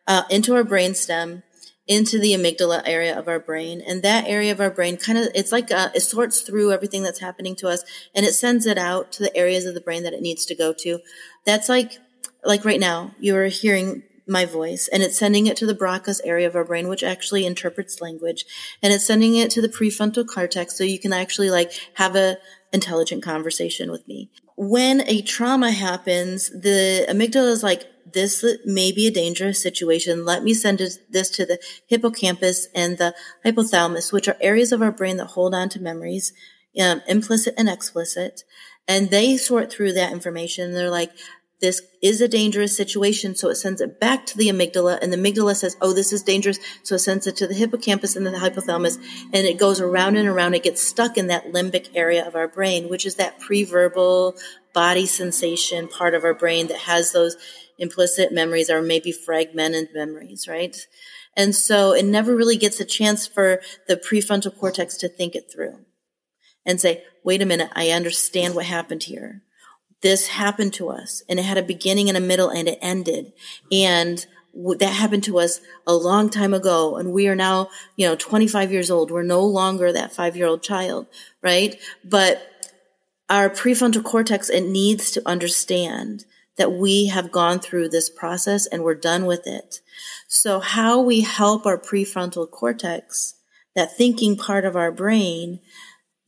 uh, 0.06 0.22
into 0.30 0.54
our 0.54 0.64
brain 0.64 0.94
stem 0.94 1.42
into 1.86 2.18
the 2.18 2.32
amygdala 2.32 2.82
area 2.84 3.16
of 3.16 3.28
our 3.28 3.38
brain. 3.38 3.80
And 3.86 4.02
that 4.02 4.26
area 4.26 4.52
of 4.52 4.60
our 4.60 4.70
brain 4.70 4.96
kind 4.96 5.18
of, 5.18 5.28
it's 5.34 5.52
like, 5.52 5.70
uh, 5.70 5.90
it 5.94 6.00
sorts 6.00 6.40
through 6.40 6.72
everything 6.72 7.02
that's 7.02 7.20
happening 7.20 7.54
to 7.56 7.68
us 7.68 7.84
and 8.14 8.26
it 8.26 8.32
sends 8.32 8.66
it 8.66 8.78
out 8.78 9.12
to 9.12 9.22
the 9.22 9.36
areas 9.36 9.66
of 9.66 9.74
the 9.74 9.80
brain 9.80 10.02
that 10.02 10.12
it 10.12 10.20
needs 10.20 10.44
to 10.46 10.54
go 10.54 10.72
to. 10.72 10.98
That's 11.44 11.68
like, 11.68 11.98
like 12.44 12.64
right 12.64 12.80
now, 12.80 13.14
you're 13.20 13.46
hearing 13.46 14.02
my 14.28 14.44
voice 14.44 14.88
and 14.88 15.02
it's 15.04 15.16
sending 15.16 15.46
it 15.46 15.56
to 15.58 15.66
the 15.66 15.74
Broca's 15.74 16.20
area 16.24 16.48
of 16.48 16.56
our 16.56 16.64
brain, 16.64 16.88
which 16.88 17.04
actually 17.04 17.46
interprets 17.46 18.00
language 18.00 18.44
and 18.82 18.92
it's 18.92 19.06
sending 19.06 19.36
it 19.36 19.50
to 19.52 19.62
the 19.62 19.68
prefrontal 19.68 20.26
cortex. 20.26 20.76
So 20.76 20.82
you 20.82 20.98
can 20.98 21.12
actually 21.12 21.50
like 21.50 21.72
have 21.94 22.16
a 22.16 22.38
intelligent 22.72 23.22
conversation 23.22 23.92
with 23.92 24.06
me. 24.08 24.28
When 24.56 25.02
a 25.06 25.22
trauma 25.22 25.70
happens, 25.70 26.50
the 26.50 27.06
amygdala 27.08 27.50
is 27.50 27.62
like, 27.62 27.84
this 28.12 28.44
may 28.64 28.92
be 28.92 29.06
a 29.06 29.10
dangerous 29.10 29.62
situation. 29.62 30.24
Let 30.24 30.42
me 30.42 30.54
send 30.54 30.78
this 30.78 31.30
to 31.30 31.46
the 31.46 31.58
hippocampus 31.86 32.68
and 32.74 32.98
the 32.98 33.14
hypothalamus, 33.44 34.12
which 34.12 34.28
are 34.28 34.36
areas 34.40 34.72
of 34.72 34.82
our 34.82 34.92
brain 34.92 35.16
that 35.16 35.26
hold 35.28 35.54
on 35.54 35.68
to 35.70 35.80
memories, 35.80 36.32
um, 36.80 37.02
implicit 37.08 37.54
and 37.58 37.68
explicit. 37.68 38.42
And 38.88 39.10
they 39.10 39.36
sort 39.36 39.72
through 39.72 39.94
that 39.94 40.12
information. 40.12 40.72
They're 40.72 40.90
like, 40.90 41.10
this 41.60 41.80
is 42.02 42.20
a 42.20 42.28
dangerous 42.28 42.76
situation. 42.76 43.34
So 43.34 43.48
it 43.48 43.54
sends 43.54 43.80
it 43.80 43.98
back 43.98 44.26
to 44.26 44.36
the 44.36 44.48
amygdala 44.48 44.98
and 45.00 45.10
the 45.10 45.16
amygdala 45.16 45.56
says, 45.56 45.74
Oh, 45.80 45.94
this 45.94 46.12
is 46.12 46.22
dangerous. 46.22 46.58
So 46.82 46.96
it 46.96 46.98
sends 46.98 47.26
it 47.26 47.36
to 47.36 47.46
the 47.46 47.54
hippocampus 47.54 48.14
and 48.14 48.26
the 48.26 48.30
hypothalamus 48.30 48.98
and 49.32 49.46
it 49.46 49.58
goes 49.58 49.80
around 49.80 50.16
and 50.16 50.28
around. 50.28 50.54
It 50.54 50.64
gets 50.64 50.82
stuck 50.82 51.16
in 51.16 51.28
that 51.28 51.52
limbic 51.52 51.88
area 51.94 52.26
of 52.26 52.34
our 52.34 52.46
brain, 52.46 52.90
which 52.90 53.06
is 53.06 53.14
that 53.14 53.40
pre-verbal 53.40 54.36
body 54.74 55.06
sensation 55.06 55.88
part 55.88 56.14
of 56.14 56.24
our 56.24 56.34
brain 56.34 56.66
that 56.66 56.80
has 56.80 57.12
those 57.12 57.36
implicit 57.78 58.32
memories 58.32 58.70
or 58.70 58.82
maybe 58.82 59.12
fragmented 59.12 59.88
memories, 59.94 60.46
right? 60.48 60.76
And 61.36 61.54
so 61.54 61.92
it 61.92 62.04
never 62.04 62.34
really 62.34 62.56
gets 62.56 62.80
a 62.80 62.84
chance 62.84 63.26
for 63.26 63.60
the 63.86 63.96
prefrontal 63.96 64.56
cortex 64.56 64.96
to 64.98 65.08
think 65.08 65.34
it 65.34 65.50
through 65.52 65.80
and 66.64 66.80
say, 66.80 67.04
wait 67.22 67.42
a 67.42 67.46
minute, 67.46 67.70
I 67.74 67.90
understand 67.90 68.54
what 68.54 68.64
happened 68.64 69.04
here. 69.04 69.42
This 70.02 70.28
happened 70.28 70.72
to 70.74 70.88
us 70.88 71.22
and 71.28 71.38
it 71.38 71.44
had 71.44 71.58
a 71.58 71.62
beginning 71.62 72.08
and 72.08 72.16
a 72.16 72.20
middle 72.20 72.48
and 72.48 72.68
it 72.68 72.78
ended. 72.80 73.32
And 73.70 74.24
that 74.78 74.92
happened 74.92 75.24
to 75.24 75.38
us 75.38 75.60
a 75.86 75.94
long 75.94 76.30
time 76.30 76.54
ago. 76.54 76.96
And 76.96 77.12
we 77.12 77.28
are 77.28 77.34
now, 77.34 77.68
you 77.96 78.06
know, 78.06 78.16
25 78.16 78.72
years 78.72 78.90
old. 78.90 79.10
We're 79.10 79.22
no 79.22 79.44
longer 79.44 79.92
that 79.92 80.12
five 80.12 80.36
year 80.36 80.46
old 80.46 80.62
child, 80.62 81.06
right? 81.42 81.78
But 82.04 82.42
our 83.28 83.50
prefrontal 83.50 84.04
cortex, 84.04 84.48
it 84.48 84.62
needs 84.62 85.10
to 85.12 85.22
understand 85.26 86.24
that 86.56 86.72
we 86.72 87.06
have 87.06 87.32
gone 87.32 87.58
through 87.58 87.88
this 87.88 88.10
process 88.10 88.66
and 88.66 88.82
we're 88.82 88.94
done 88.94 89.26
with 89.26 89.46
it. 89.46 89.80
So 90.28 90.60
how 90.60 91.00
we 91.00 91.20
help 91.20 91.66
our 91.66 91.78
prefrontal 91.78 92.50
cortex, 92.50 93.34
that 93.74 93.96
thinking 93.96 94.36
part 94.36 94.64
of 94.64 94.76
our 94.76 94.90
brain 94.90 95.60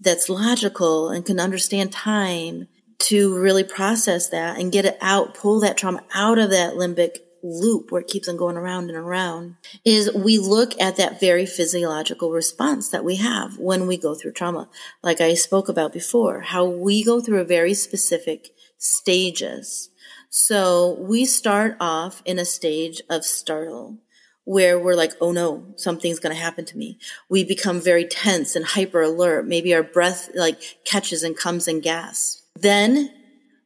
that's 0.01 0.29
logical 0.29 1.09
and 1.09 1.25
can 1.25 1.41
understand 1.41 1.93
time 1.93 2.69
to 2.99 3.37
really 3.39 3.65
process 3.65 4.29
that 4.31 4.59
and 4.59 4.73
get 4.73 4.85
it 4.85 4.99
out, 5.01 5.35
pull 5.35 5.61
that 5.61 5.77
trauma 5.77 6.03
out 6.15 6.39
of 6.39 6.51
that 6.51 6.75
limbic 6.75 7.19
loop 7.43 7.93
where 7.93 8.01
it 8.01 8.09
keeps 8.09 8.29
on 8.29 8.37
going 8.37 8.57
around 8.57 8.89
and 8.89 8.99
around 8.99 9.55
is 9.85 10.13
we 10.13 10.39
look 10.39 10.79
at 10.81 10.97
that 10.97 11.21
very 11.21 11.47
physiological 11.47 12.33
response 12.33 12.89
that 12.91 13.05
we 13.05 13.17
have 13.17 13.57
when 13.59 13.87
we 13.87 13.97
go 13.97 14.15
through 14.15 14.33
trauma. 14.33 14.69
Like 15.03 15.21
I 15.21 15.35
spoke 15.35 15.69
about 15.69 15.93
before, 15.93 16.41
how 16.41 16.65
we 16.65 17.05
go 17.05 17.21
through 17.21 17.41
a 17.41 17.45
very 17.45 17.75
specific 17.75 18.51
stages 18.79 19.91
so 20.31 20.97
we 21.01 21.25
start 21.25 21.77
off 21.81 22.23
in 22.25 22.39
a 22.39 22.45
stage 22.45 23.01
of 23.09 23.25
startle 23.25 23.99
where 24.45 24.79
we're 24.79 24.95
like, 24.95 25.13
oh 25.21 25.31
no, 25.31 25.63
something's 25.77 26.21
going 26.21 26.35
to 26.35 26.41
happen 26.41 26.65
to 26.65 26.79
me. 26.79 26.99
We 27.29 27.45
become 27.45 27.81
very 27.81 28.07
tense 28.07 28.57
and 28.57 28.65
hyper 28.65 29.03
alert. 29.03 29.47
Maybe 29.47 29.75
our 29.75 29.83
breath 29.83 30.31
like 30.35 30.61
catches 30.85 31.23
and 31.23 31.37
comes 31.37 31.69
and 31.69 31.83
gasps. 31.83 32.43
Then 32.57 33.13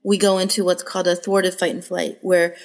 we 0.05 0.19
go 0.19 0.39
into 0.39 0.65
what's 0.65 0.83
called 0.83 1.07
a 1.07 1.15
thwarted 1.15 1.55
fight 1.55 1.75
and 1.75 1.85
flight 1.85 2.19
where 2.21 2.57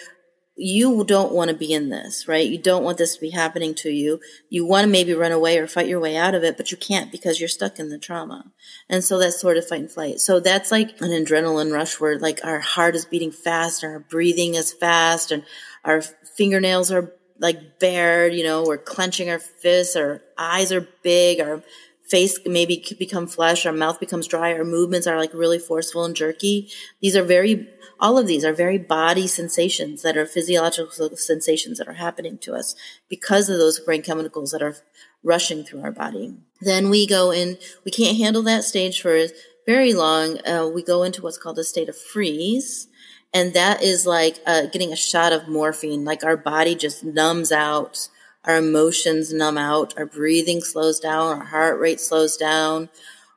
you 0.58 1.04
don't 1.04 1.32
want 1.32 1.52
to 1.52 1.56
be 1.56 1.72
in 1.72 1.90
this, 1.90 2.28
right? 2.28 2.48
You 2.48 2.58
don't 2.58 2.84
want 2.84 2.98
this 2.98 3.14
to 3.16 3.22
be 3.22 3.30
happening 3.30 3.76
to 3.76 3.92
you. 3.92 4.20
You 4.50 4.66
want 4.66 4.86
to 4.86 4.92
maybe 4.92 5.14
run 5.14 5.32
away 5.32 5.60
or 5.60 5.68
fight 5.68 5.88
your 5.88 6.00
way 6.00 6.18
out 6.18 6.34
of 6.34 6.44
it, 6.44 6.58
but 6.58 6.72
you 6.72 6.78
can't 6.78 7.12
because 7.12 7.40
you're 7.40 7.48
stuck 7.48 7.78
in 7.78 7.90
the 7.90 8.00
trauma. 8.00 8.52
And 8.90 9.04
so 9.04 9.20
that's 9.20 9.40
sort 9.40 9.58
of 9.58 9.68
fight 9.68 9.82
and 9.82 9.92
flight. 9.92 10.20
So 10.20 10.40
that's 10.40 10.72
like 10.72 11.00
an 11.00 11.12
adrenaline 11.12 11.72
rush 11.72 12.00
where 12.00 12.18
like 12.18 12.40
our 12.44 12.60
heart 12.60 12.96
is 12.96 13.06
beating 13.06 13.32
fast 13.32 13.84
and 13.84 13.94
our 13.94 14.00
breathing 14.00 14.56
is 14.56 14.74
fast 14.74 15.32
and 15.32 15.46
our 15.86 16.02
fingernails 16.02 16.92
are 16.92 17.14
like 17.40 17.80
bared, 17.80 18.34
you 18.34 18.44
know, 18.44 18.64
we're 18.64 18.80
clenching 18.80 19.30
our 19.30 19.38
fists, 19.38 19.96
our 19.96 20.24
eyes 20.40 20.72
are 20.72 20.88
big, 21.04 21.40
our 21.40 21.62
face 22.10 22.40
maybe 22.46 22.84
become 22.98 23.28
flesh, 23.28 23.66
our 23.66 23.74
mouth 23.74 24.00
becomes 24.00 24.28
dry, 24.28 24.54
our 24.54 24.64
movements 24.64 25.08
are 25.08 25.18
like 25.18 25.34
really 25.34 25.60
forceful 25.60 26.06
and 26.06 26.16
jerky. 26.16 26.70
These 27.02 27.16
are 27.16 27.24
very, 27.24 27.68
all 28.00 28.18
of 28.18 28.28
these 28.28 28.46
are 28.46 28.54
very 28.54 28.78
body 28.78 29.28
sensations 29.28 30.02
that 30.02 30.18
are 30.18 30.26
physiological 30.26 31.16
sensations 31.18 31.78
that 31.78 31.88
are 31.88 31.94
happening 31.94 32.38
to 32.40 32.54
us 32.54 32.76
because 33.10 33.50
of 33.50 33.58
those 33.58 33.80
brain 33.80 34.02
chemicals 34.02 34.52
that 34.52 34.62
are 34.62 34.78
rushing 35.24 35.64
through 35.64 35.82
our 35.82 35.92
body. 35.92 36.36
Then 36.62 36.90
we 36.90 37.06
go 37.06 37.32
in, 37.32 37.58
we 37.84 37.92
can't 37.92 38.18
handle 38.18 38.44
that 38.44 38.64
stage 38.64 39.02
for 39.02 39.28
very 39.66 39.94
long. 39.94 40.40
Uh, 40.48 40.70
we 40.74 40.82
go 40.82 41.04
into 41.04 41.22
what's 41.22 41.38
called 41.38 41.60
a 41.60 41.64
state 41.64 41.90
of 41.90 41.98
freeze. 41.98 42.88
And 43.34 43.54
that 43.54 43.84
is 43.84 44.08
like 44.08 44.40
uh, 44.46 44.68
getting 44.68 44.94
a 44.94 44.96
shot 44.96 45.34
of 45.34 45.50
morphine, 45.50 46.06
like 46.06 46.24
our 46.24 46.38
body 46.38 46.76
just 46.76 47.04
numbs 47.04 47.52
out 47.52 48.08
our 48.48 48.58
emotions 48.58 49.34
numb 49.34 49.58
out, 49.58 49.94
our 49.98 50.06
breathing 50.06 50.62
slows 50.62 51.00
down, 51.00 51.38
our 51.38 51.46
heart 51.46 51.80
rate 51.80 52.00
slows 52.00 52.38
down. 52.38 52.90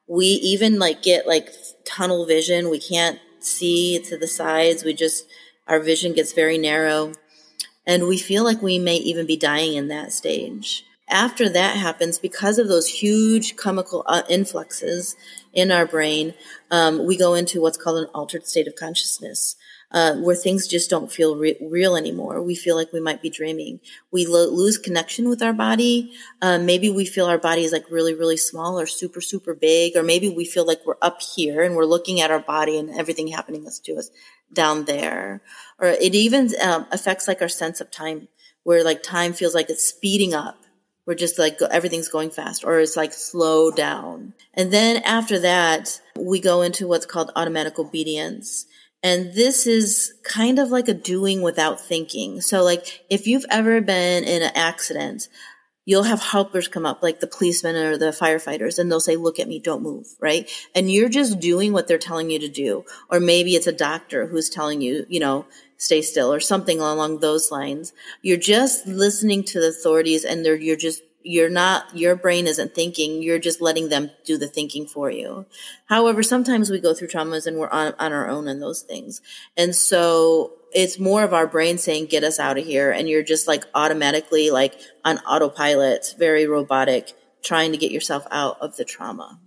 We 0.07 0.27
even 0.27 0.79
like 0.79 1.03
get 1.03 1.27
like 1.27 1.53
tunnel 1.85 2.25
vision. 2.27 2.71
We 2.71 2.79
can't 2.79 3.19
see 3.41 3.99
to 4.05 4.17
the 4.17 4.29
sides. 4.29 4.85
We 4.85 4.95
just, 4.95 5.27
our 5.67 5.81
vision 5.81 6.13
gets 6.13 6.33
very 6.33 6.59
narrow. 6.59 7.13
And 7.87 8.07
we 8.07 8.19
feel 8.19 8.45
like 8.45 8.63
we 8.63 8.79
may 8.79 8.97
even 8.97 9.27
be 9.27 9.37
dying 9.37 9.75
in 9.75 9.89
that 9.89 10.13
stage. 10.13 10.85
After 11.09 11.49
that 11.49 11.77
happens, 11.77 12.21
because 12.21 12.59
of 12.59 12.69
those 12.69 12.87
huge 12.87 13.57
chemical 13.57 14.05
uh, 14.07 14.23
influxes 14.29 15.17
in 15.53 15.73
our 15.73 15.87
brain, 15.87 16.35
um, 16.71 17.05
we 17.05 17.17
go 17.17 17.35
into 17.35 17.61
what's 17.61 17.77
called 17.77 17.99
an 17.99 18.11
altered 18.15 18.47
state 18.47 18.69
of 18.69 18.77
consciousness 18.77 19.57
uh, 19.93 20.15
where 20.17 20.37
things 20.37 20.69
just 20.69 20.89
don't 20.89 21.11
feel 21.11 21.37
re- 21.37 21.57
real 21.61 21.97
anymore. 21.97 22.41
We 22.41 22.55
feel 22.55 22.77
like 22.77 22.93
we 22.93 23.01
might 23.01 23.23
be 23.23 23.31
dreaming. 23.31 23.81
We 24.13 24.27
lo- 24.27 24.51
lose 24.51 24.79
connection 24.79 25.29
with 25.29 25.43
our 25.43 25.53
body. 25.53 26.13
Uh, 26.41 26.59
maybe 26.59 26.91
we 26.91 27.05
feel 27.05 27.27
our 27.27 27.39
body 27.39 27.65
is 27.65 27.73
like 27.73 27.91
really, 27.91 28.15
really 28.15 28.37
small 28.37 28.79
or 28.79 28.87
super, 28.87 29.21
super 29.21 29.55
big, 29.55 29.97
or 29.97 30.03
maybe 30.03 30.29
we 30.29 30.45
feel 30.45 30.67
like 30.67 30.81
we're 30.87 30.95
up 31.03 31.21
here 31.23 31.63
and 31.63 31.75
we're 31.75 31.85
looking 31.85 32.21
at 32.21 32.31
our 32.31 32.41
body 32.41 32.79
and 32.79 32.91
everything 32.91 33.29
happening 33.29 33.67
to 33.83 33.97
us 33.97 34.11
down 34.53 34.85
there. 34.85 35.43
Or 35.79 35.89
it 35.89 36.15
even 36.15 36.51
um, 36.63 36.87
affects 36.93 37.27
like 37.27 37.43
our 37.43 37.49
sense 37.49 37.81
of 37.81 37.91
time, 37.91 38.29
where 38.63 38.85
like 38.85 39.03
time 39.03 39.33
feels 39.33 39.55
like 39.55 39.71
it's 39.71 39.87
speeding 39.87 40.35
up. 40.35 40.57
We're 41.07 41.15
just 41.15 41.39
like 41.39 41.61
everything's 41.63 42.09
going 42.09 42.31
fast, 42.31 42.63
or 42.63 42.79
it's 42.79 42.97
like 42.97 43.13
slow 43.13 43.73
down. 43.73 44.35
And 44.55 44.73
then 44.73 45.03
after 45.03 45.41
that, 45.41 46.01
we 46.17 46.39
go 46.39 46.63
into 46.63 46.87
what's 46.87 47.07
called 47.07 47.33
automatic 47.35 47.81
obedience 47.81 48.67
and 49.03 49.33
this 49.33 49.67
is 49.67 50.13
kind 50.25 50.59
of 50.59 50.71
like 50.71 50.89
a 50.89 50.95
doing 50.95 51.43
without 51.43 51.81
thinking. 51.81 52.41
So 52.41 52.63
like 52.63 53.03
if 53.09 53.27
you've 53.27 53.47
ever 53.51 53.81
been 53.81 54.25
in 54.25 54.43
an 54.43 54.53
accident, 54.55 55.29
you'll 55.87 56.03
have 56.03 56.21
helpers 56.21 56.69
come 56.69 56.85
up 56.85 57.03
like 57.03 57.21
the 57.21 57.27
policemen 57.27 57.75
or 57.77 57.97
the 57.97 58.07
firefighters 58.07 58.79
and 58.79 58.91
they'll 58.91 59.01
say, 59.01 59.17
look 59.17 59.41
at 59.41 59.49
me, 59.49 59.59
don't 59.59 59.83
move, 59.83 60.07
right? 60.21 60.49
And 60.75 60.93
you're 60.93 61.09
just 61.09 61.41
doing 61.41 61.73
what 61.73 61.89
they're 61.89 61.99
telling 61.99 62.31
you 62.31 62.39
to 62.39 62.49
do. 62.49 62.85
Or 63.11 63.19
maybe 63.19 63.57
it's 63.57 63.67
a 63.67 63.73
doctor 63.73 64.27
who's 64.27 64.51
telling 64.51 64.83
you, 64.83 65.07
you 65.09 65.19
know, 65.19 65.47
stay 65.79 66.03
still 66.03 66.33
or 66.33 66.41
something 66.41 66.79
along 66.79 67.19
those 67.19 67.51
lines. 67.51 67.95
You're 68.21 68.37
just 68.37 68.87
listening 68.87 69.45
to 69.45 69.61
the 69.61 69.69
authorities 69.69 70.25
and 70.25 70.45
they're, 70.45 70.55
you're 70.55 70.77
just 70.77 71.03
you're 71.23 71.51
not 71.51 71.97
your 71.97 72.17
brain 72.17 72.47
isn't 72.47 72.75
thinking 72.75 73.23
you're 73.23 73.39
just 73.39 73.61
letting 73.61 73.89
them 73.89 74.11
do 74.25 74.39
the 74.39 74.47
thinking 74.47 74.87
for 74.87 75.11
you. 75.11 75.47
However 75.87 76.23
sometimes 76.23 76.71
we 76.71 76.81
go 76.81 76.95
through 76.95 77.09
traumas 77.09 77.47
and 77.47 77.59
we're 77.59 77.69
on, 77.69 77.95
on 77.99 78.13
our 78.13 78.29
own 78.29 78.49
in 78.49 78.61
those 78.61 78.83
things. 78.83 79.21
And 79.57 79.75
so 79.75 80.53
it's 80.73 80.99
more 80.99 81.23
of 81.23 81.35
our 81.35 81.47
brain 81.47 81.79
saying 81.79 82.07
get 82.07 82.25
us 82.25 82.39
out 82.39 82.59
of 82.59 82.65
here. 82.65 82.91
And 82.91 83.09
you're 83.09 83.23
just 83.23 83.49
like 83.49 83.65
automatically 83.75 84.51
like 84.51 84.81
on 85.05 85.19
autopilot 85.19 86.15
very 86.19 86.47
robotic 86.47 87.13
trying 87.43 87.73
to 87.73 87.79
get 87.79 87.91
yourself 87.91 88.27
out 88.31 88.61
of 88.61 88.77
the 88.77 88.85
trauma. 88.85 89.41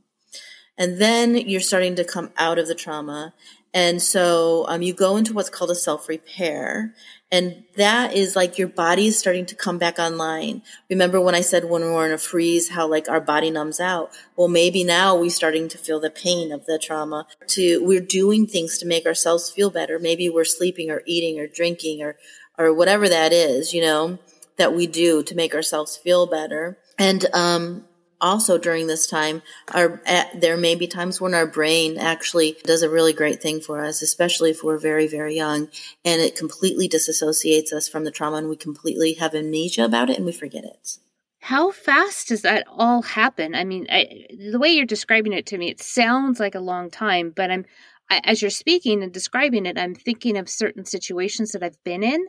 And 0.78 1.00
then 1.00 1.36
you're 1.36 1.62
starting 1.62 1.96
to 1.96 2.04
come 2.04 2.32
out 2.38 2.58
of 2.58 2.68
the 2.68 2.76
trauma 2.76 3.34
and 3.74 4.02
so 4.02 4.66
um, 4.68 4.82
you 4.82 4.94
go 4.94 5.18
into 5.18 5.34
what's 5.34 5.50
called 5.50 5.72
a 5.72 5.76
self 5.76 6.08
repair. 6.08 6.94
And 7.32 7.64
that 7.78 8.14
is 8.14 8.36
like 8.36 8.60
your 8.60 8.68
body 8.68 9.08
is 9.08 9.18
starting 9.18 9.48
to 9.48 9.56
come 9.56 9.80
back 9.80 9.98
online. 9.98 10.62
Remember 10.88 11.20
when 11.20 11.34
I 11.34 11.42
said 11.42 11.66
when 11.66 11.82
we're 11.82 12.06
in 12.06 12.12
a 12.12 12.20
freeze, 12.20 12.70
how 12.70 12.88
like 12.88 13.10
our 13.10 13.20
body 13.20 13.50
numbs 13.50 13.80
out? 13.80 14.12
Well, 14.36 14.48
maybe 14.48 14.84
now 14.84 15.16
we're 15.16 15.32
starting 15.32 15.68
to 15.70 15.80
feel 15.80 16.00
the 16.00 16.12
pain 16.12 16.52
of 16.52 16.68
the 16.68 16.78
trauma. 16.78 17.26
To 17.48 17.84
we're 17.84 18.02
doing 18.02 18.46
things 18.46 18.78
to 18.78 18.86
make 18.86 19.08
ourselves 19.08 19.50
feel 19.50 19.72
better. 19.72 19.98
Maybe 19.98 20.30
we're 20.30 20.46
sleeping 20.46 20.92
or 20.92 21.02
eating 21.08 21.40
or 21.40 21.48
drinking 21.48 22.04
or 22.04 22.18
or 22.60 22.72
whatever 22.72 23.10
that 23.10 23.34
is, 23.34 23.74
you 23.74 23.82
know, 23.82 24.20
that 24.58 24.76
we 24.76 24.86
do 24.86 25.24
to 25.24 25.34
make 25.34 25.56
ourselves 25.56 25.98
feel 25.98 26.28
better. 26.28 26.78
And 27.00 27.26
um, 27.34 27.86
also 28.24 28.58
during 28.58 28.88
this 28.88 29.06
time, 29.06 29.44
our 29.74 30.02
eh, 30.06 30.26
there 30.34 30.58
may 30.58 30.74
be 30.74 30.88
times 30.88 31.22
when 31.22 31.36
our 31.36 31.46
brain 31.46 31.98
actually 31.98 32.58
does 32.64 32.82
a 32.82 32.90
really 32.90 33.14
great 33.14 33.42
thing 33.42 33.60
for 33.60 33.84
us, 33.84 34.02
especially 34.02 34.50
if 34.50 34.64
we're 34.64 34.80
very 34.80 35.06
very 35.08 35.36
young, 35.36 35.68
and 36.04 36.22
it 36.22 36.36
completely 36.36 36.90
disassociates 36.90 37.74
us 37.74 37.88
from 37.88 38.06
the 38.06 38.12
trauma, 38.12 38.38
and 38.38 38.50
we 38.50 38.56
completely 38.56 39.14
have 39.14 39.36
amnesia 39.36 39.84
about 39.84 40.10
it, 40.10 40.18
and 40.18 40.26
we 40.26 40.32
forget 40.32 40.64
it. 40.64 40.98
How 41.42 41.72
fast 41.72 42.30
does 42.30 42.42
that 42.44 42.66
all 42.70 43.02
happen? 43.02 43.54
I 43.54 43.66
mean, 43.66 43.86
I, 43.90 44.28
the 44.52 44.60
way 44.60 44.70
you're 44.70 44.86
describing 44.86 45.34
it 45.34 45.46
to 45.48 45.58
me, 45.58 45.70
it 45.70 45.82
sounds 45.82 46.40
like 46.40 46.56
a 46.56 46.62
long 46.62 46.90
time, 46.90 47.34
but 47.36 47.52
I'm 47.52 47.66
I, 48.10 48.22
as 48.24 48.42
you're 48.42 48.52
speaking 48.52 49.04
and 49.04 49.12
describing 49.12 49.66
it, 49.66 49.78
I'm 49.78 49.96
thinking 49.96 50.38
of 50.38 50.50
certain 50.50 50.86
situations 50.86 51.52
that 51.52 51.64
I've 51.64 51.84
been 51.84 52.04
in, 52.04 52.26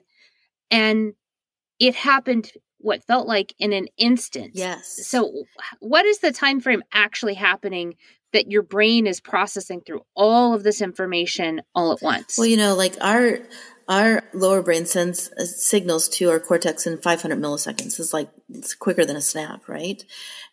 and 0.71 1.15
it 1.79 1.95
happened 1.95 2.51
what 2.85 3.03
felt 3.05 3.27
like 3.27 3.55
in 3.59 3.73
an 3.73 3.89
instant. 3.97 4.53
Yes. 4.55 5.07
So 5.07 5.45
what 5.81 6.05
is 6.05 6.19
the 6.19 6.33
time 6.33 6.61
frame 6.61 6.83
actually 6.93 7.35
happening 7.35 7.97
that 8.33 8.51
your 8.51 8.63
brain 8.63 9.07
is 9.07 9.21
processing 9.21 9.81
through 9.81 10.03
all 10.15 10.55
of 10.55 10.63
this 10.63 10.83
information 10.83 11.63
all 11.75 11.93
at 11.93 12.03
once? 12.03 12.37
Well, 12.37 12.47
you 12.47 12.57
know, 12.57 12.75
like 12.75 12.97
our 13.01 13.39
our 13.89 14.23
lower 14.33 14.63
brain 14.63 14.87
sends 14.87 15.31
uh, 15.33 15.45
signals 15.45 16.09
to 16.09 16.31
our 16.31 16.41
cortex 16.41 16.87
in 16.87 16.99
500 16.99 17.39
milliseconds. 17.39 17.99
It's 17.99 18.13
like 18.13 18.31
it's 18.51 18.75
quicker 18.75 19.05
than 19.05 19.17
a 19.17 19.23
snap, 19.23 19.69
right? 19.69 20.03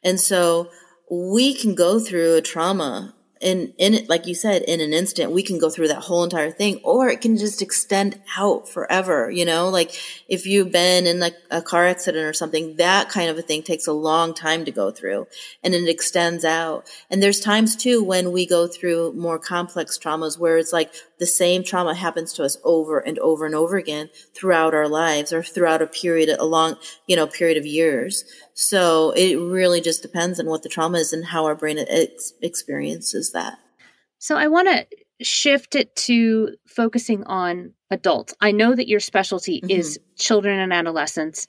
And 0.03 0.19
so 0.19 0.69
we 1.09 1.53
can 1.53 1.75
go 1.75 1.99
through 1.99 2.35
a 2.35 2.41
trauma 2.41 3.13
in 3.41 3.73
in 3.77 3.93
it 3.93 4.09
like 4.09 4.27
you 4.27 4.35
said 4.35 4.61
in 4.63 4.79
an 4.79 4.93
instant 4.93 5.31
we 5.31 5.43
can 5.43 5.59
go 5.59 5.69
through 5.69 5.87
that 5.87 6.01
whole 6.01 6.23
entire 6.23 6.51
thing 6.51 6.79
or 6.83 7.09
it 7.09 7.21
can 7.21 7.37
just 7.37 7.61
extend 7.61 8.19
out 8.37 8.69
forever 8.69 9.31
you 9.31 9.45
know? 9.45 9.69
Like 9.69 9.97
if 10.27 10.45
you've 10.45 10.71
been 10.71 11.07
in 11.07 11.19
like 11.19 11.35
a 11.49 11.61
car 11.61 11.85
accident 11.85 12.25
or 12.25 12.33
something 12.33 12.75
that 12.77 13.09
kind 13.09 13.29
of 13.29 13.37
a 13.37 13.41
thing 13.41 13.63
takes 13.63 13.87
a 13.87 13.93
long 13.93 14.33
time 14.33 14.65
to 14.65 14.71
go 14.71 14.91
through 14.91 15.27
and 15.63 15.73
it 15.73 15.89
extends 15.89 16.45
out. 16.45 16.89
And 17.09 17.21
there's 17.21 17.39
times 17.39 17.75
too 17.75 18.03
when 18.03 18.31
we 18.31 18.45
go 18.45 18.67
through 18.67 19.13
more 19.13 19.39
complex 19.39 19.97
traumas 19.97 20.37
where 20.37 20.57
it's 20.57 20.73
like 20.73 20.93
the 21.21 21.25
same 21.25 21.63
trauma 21.63 21.93
happens 21.93 22.33
to 22.33 22.43
us 22.43 22.57
over 22.65 22.99
and 22.99 23.17
over 23.19 23.45
and 23.45 23.55
over 23.55 23.77
again 23.77 24.09
throughout 24.35 24.73
our 24.73 24.89
lives 24.89 25.31
or 25.31 25.41
throughout 25.41 25.81
a 25.81 25.87
period 25.87 26.27
a 26.27 26.43
long 26.43 26.75
you 27.07 27.15
know 27.15 27.25
period 27.27 27.57
of 27.57 27.65
years 27.65 28.25
so 28.53 29.09
it 29.11 29.37
really 29.37 29.81
just 29.81 30.03
depends 30.03 30.39
on 30.39 30.45
what 30.45 30.61
the 30.61 30.69
trauma 30.69 30.99
is 30.99 31.13
and 31.13 31.25
how 31.25 31.45
our 31.45 31.55
brain 31.55 31.79
ex- 31.79 32.33
experiences 32.43 33.31
that. 33.31 33.57
So 34.19 34.37
I 34.37 34.47
want 34.49 34.67
to 34.67 34.85
shift 35.25 35.73
it 35.73 35.95
to 35.95 36.55
focusing 36.67 37.23
on 37.23 37.73
adults. 37.89 38.35
I 38.39 38.51
know 38.51 38.75
that 38.75 38.87
your 38.87 38.99
specialty 38.99 39.61
mm-hmm. 39.61 39.71
is 39.71 39.99
children 40.15 40.59
and 40.59 40.71
adolescents, 40.71 41.47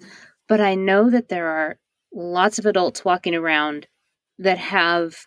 but 0.48 0.62
I 0.62 0.74
know 0.74 1.10
that 1.10 1.28
there 1.28 1.48
are 1.48 1.78
lots 2.14 2.58
of 2.58 2.64
adults 2.64 3.04
walking 3.04 3.34
around 3.34 3.86
that 4.38 4.56
have 4.56 5.26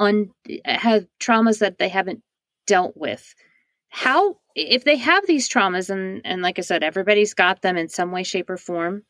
un- 0.00 0.32
have 0.64 1.06
traumas 1.20 1.60
that 1.60 1.78
they 1.78 1.88
haven't 1.88 2.22
dealt 2.66 2.96
with. 2.96 3.34
How 3.90 4.36
if 4.54 4.84
they 4.84 4.96
have 4.96 5.26
these 5.26 5.48
traumas 5.48 5.90
and 5.90 6.22
and 6.24 6.42
like 6.42 6.58
I 6.58 6.62
said 6.62 6.82
everybody's 6.82 7.34
got 7.34 7.62
them 7.62 7.76
in 7.76 7.88
some 7.88 8.12
way 8.12 8.22
shape 8.22 8.48
or 8.48 8.56
form, 8.56 9.02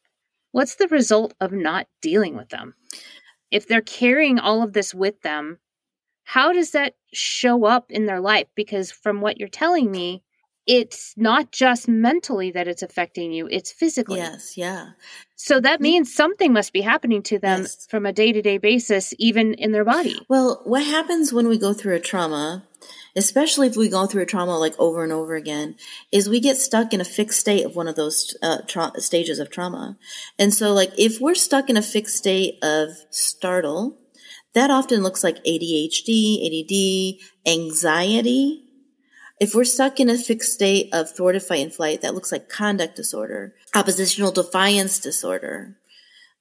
what's 0.53 0.77
the 0.77 0.88
result 0.88 1.35
of 1.40 1.53
not 1.53 1.87
dealing 2.03 2.37
with 2.37 2.49
them? 2.49 2.75
If 3.51 3.69
they're 3.69 3.81
carrying 3.81 4.38
all 4.38 4.62
of 4.62 4.73
this 4.73 4.95
with 4.95 5.21
them, 5.23 5.59
how 6.25 6.53
does 6.53 6.73
that 6.73 6.95
show 7.12 7.64
up 7.64 7.90
in 7.90 8.07
their 8.07 8.21
life? 8.21 8.47
Because 8.55 8.90
from 8.90 9.21
what 9.21 9.38
you're 9.38 9.49
telling 9.49 9.90
me, 9.90 10.23
it's 10.66 11.14
not 11.16 11.51
just 11.51 11.88
mentally 11.88 12.53
that 12.53 12.69
it's 12.69 12.83
affecting 12.83 13.33
you, 13.33 13.49
it's 13.51 13.73
physically. 13.73 14.19
Yes, 14.19 14.57
yeah. 14.57 14.90
So 15.35 15.59
that 15.61 15.81
means 15.81 16.14
something 16.14 16.53
must 16.53 16.73
be 16.73 16.83
happening 16.83 17.23
to 17.25 17.38
them 17.38 17.62
yes. 17.62 17.87
from 17.90 18.07
a 18.07 18.12
day 18.12 18.31
to 18.31 18.40
day 18.43 18.59
basis, 18.59 19.12
even 19.19 19.55
in 19.55 19.73
their 19.73 19.85
body. 19.85 20.21
Well, 20.29 20.61
what 20.64 20.85
happens 20.85 21.33
when 21.33 21.49
we 21.49 21.59
go 21.59 21.73
through 21.73 21.97
a 21.97 22.01
trauma 22.01 22.64
especially 23.16 23.66
if 23.66 23.77
we 23.77 23.88
go 23.88 24.07
through 24.07 24.23
a 24.23 24.27
trauma 24.27 24.59
like 24.59 24.75
over 24.79 25.03
and 25.03 25.12
over 25.12 25.35
again, 25.35 25.77
is 26.12 26.29
we 26.29 26.40
get 26.40 26.57
stuck 26.57 26.92
in 26.92 27.01
a 27.01 27.05
fixed 27.05 27.40
state 27.40 27.64
of 27.64 27.77
one 27.77 27.88
of 27.88 27.96
those 27.96 28.37
uh, 28.42 28.59
tra- 28.66 28.92
stages 28.96 29.38
of 29.38 29.51
trauma. 29.51 29.96
And 30.38 30.53
so, 30.55 30.73
like, 30.73 30.92
if 30.99 31.20
we're 31.20 31.35
stuck 31.35 31.70
in 31.70 31.77
a 31.77 31.83
fixed 31.83 32.16
state 32.16 32.59
of 32.62 32.90
startle, 33.11 33.99
that 34.55 34.70
often 34.70 35.03
looks 35.03 35.23
like 35.23 35.44
ADHD, 35.44 36.46
ADD, 36.46 37.20
anxiety. 37.46 38.64
If 39.40 39.55
we're 39.55 39.64
stuck 39.64 40.01
in 40.01 40.11
a 40.11 40.18
fixed 40.18 40.53
state 40.53 40.92
of 40.92 41.11
thwarted 41.11 41.42
fight 41.42 41.62
and 41.62 41.73
flight, 41.73 42.03
that 42.03 42.14
looks 42.14 42.33
like 42.33 42.49
conduct 42.49 42.96
disorder, 42.96 43.55
oppositional 43.75 44.33
defiance 44.33 44.99
disorder, 44.99 45.77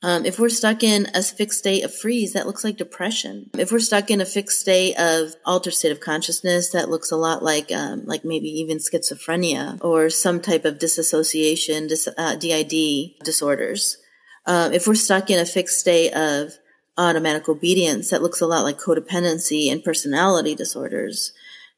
Um, 0.02 0.26
if 0.26 0.40
we're 0.40 0.50
stuck 0.50 0.82
in 0.82 1.08
a 1.14 1.22
fixed 1.22 1.60
state 1.60 1.84
of 1.84 1.94
freeze, 1.94 2.32
that 2.34 2.48
looks 2.48 2.64
like 2.64 2.78
depression. 2.78 3.50
If 3.58 3.72
we're 3.72 3.80
stuck 3.80 4.10
in 4.10 4.22
a 4.22 4.26
fixed 4.26 4.62
state 4.62 4.98
of 4.98 5.36
altered 5.46 5.74
state 5.74 5.92
of 5.92 6.00
consciousness, 6.00 6.70
that 6.70 6.90
looks 6.90 7.12
a 7.12 7.18
lot 7.18 7.44
like, 7.44 7.70
um, 7.72 8.06
like 8.06 8.24
maybe 8.24 8.48
even 8.48 8.78
schizophrenia 8.78 9.78
or 9.84 10.10
some 10.10 10.40
type 10.40 10.64
of 10.64 10.80
disassociation, 10.80 11.88
dis, 11.88 12.08
uh, 12.18 12.36
DID 12.36 13.16
disorders. 13.26 13.98
Uh, 14.46 14.70
if 14.74 14.88
we're 14.88 14.96
stuck 14.96 15.30
in 15.30 15.40
a 15.40 15.46
fixed 15.46 15.80
state 15.80 16.14
of 16.14 16.54
automatic 16.98 17.50
obedience, 17.50 18.10
that 18.10 18.22
looks 18.22 18.40
a 18.40 18.48
lot 18.48 18.64
like 18.64 18.80
codependency 18.80 19.70
and 19.70 19.84
personality 19.84 20.56
disorders. 20.56 21.34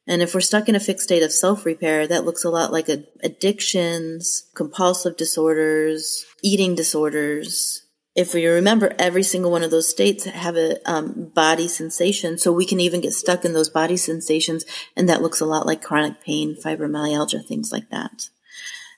And 0.06 0.22
if 0.22 0.32
we're 0.32 0.40
stuck 0.40 0.68
in 0.68 0.74
a 0.74 0.80
fixed 0.80 1.04
state 1.04 1.22
of 1.22 1.32
self 1.32 1.64
repair, 1.66 2.06
that 2.06 2.24
looks 2.24 2.44
a 2.44 2.50
lot 2.50 2.72
like 2.72 2.88
addictions, 2.88 4.44
compulsive 4.54 5.16
disorders, 5.16 6.24
eating 6.42 6.74
disorders, 6.74 7.82
if 8.14 8.34
we 8.34 8.46
remember, 8.46 8.94
every 8.98 9.22
single 9.22 9.50
one 9.50 9.62
of 9.62 9.70
those 9.70 9.88
states 9.88 10.24
have 10.24 10.56
a 10.56 10.76
um, 10.90 11.30
body 11.34 11.66
sensation. 11.66 12.36
So 12.36 12.52
we 12.52 12.66
can 12.66 12.78
even 12.78 13.00
get 13.00 13.14
stuck 13.14 13.44
in 13.44 13.54
those 13.54 13.70
body 13.70 13.96
sensations. 13.96 14.64
And 14.96 15.08
that 15.08 15.22
looks 15.22 15.40
a 15.40 15.46
lot 15.46 15.66
like 15.66 15.82
chronic 15.82 16.22
pain, 16.22 16.56
fibromyalgia, 16.62 17.46
things 17.46 17.72
like 17.72 17.88
that. 17.90 18.28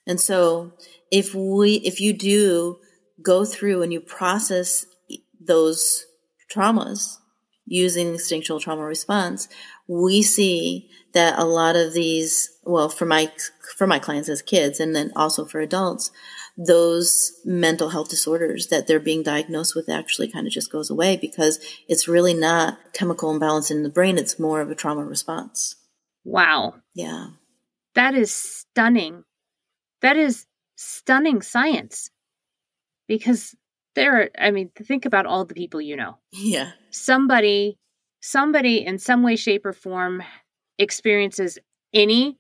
And 0.07 0.21
so 0.21 0.73
if 1.11 1.35
we, 1.35 1.77
if 1.77 2.01
you 2.01 2.13
do 2.13 2.79
go 3.23 3.45
through 3.45 3.83
and 3.83 3.93
you 3.93 4.01
process 4.01 4.85
those 5.41 6.07
traumas 6.53 7.19
using 7.67 8.09
instinctual 8.09 8.61
trauma 8.61 8.83
response, 8.83 9.49
we 9.87 10.23
see 10.23 10.91
that 11.13 11.39
a 11.39 11.45
lot 11.45 11.77
of 11.77 11.95
these, 11.95 12.51
well, 12.65 12.89
for 12.89 13.05
my, 13.07 13.31
for 13.77 13.87
my 13.87 14.01
clients 14.01 14.29
as 14.29 14.43
kids 14.43 14.81
and 14.81 14.95
then 14.95 15.13
also 15.15 15.45
for 15.45 15.61
adults, 15.61 16.11
those 16.57 17.33
mental 17.45 17.89
health 17.89 18.09
disorders 18.09 18.69
that 18.69 18.87
they're 18.87 19.01
being 19.01 19.23
diagnosed 19.23 19.75
with 19.75 19.89
actually 19.89 20.29
kind 20.29 20.47
of 20.47 20.53
just 20.53 20.71
goes 20.71 20.89
away 20.89 21.17
because 21.17 21.59
it's 21.89 22.07
really 22.07 22.35
not 22.35 22.79
chemical 22.93 23.33
imbalance 23.33 23.71
in 23.71 23.83
the 23.83 23.89
brain. 23.89 24.19
It's 24.19 24.39
more 24.39 24.61
of 24.61 24.71
a 24.71 24.75
trauma 24.75 25.05
response. 25.05 25.77
Wow. 26.25 26.77
Yeah. 26.95 27.29
That 27.95 28.15
is 28.15 28.33
stunning. 28.33 29.25
That 30.01 30.17
is 30.17 30.47
stunning 30.77 31.43
science 31.43 32.11
because 33.09 33.55
there 33.95 34.21
are, 34.21 34.31
I 34.39 34.51
mean, 34.51 34.71
think 34.77 35.07
about 35.07 35.27
all 35.27 35.45
the 35.45 35.55
people 35.55 35.81
you 35.81 35.97
know. 35.97 36.19
Yeah. 36.33 36.73
Somebody, 36.91 37.79
somebody 38.21 38.85
in 38.85 38.99
some 38.99 39.23
way, 39.23 39.37
shape, 39.37 39.67
or 39.67 39.73
form 39.73 40.23
experiences 40.79 41.59
any 41.93 42.39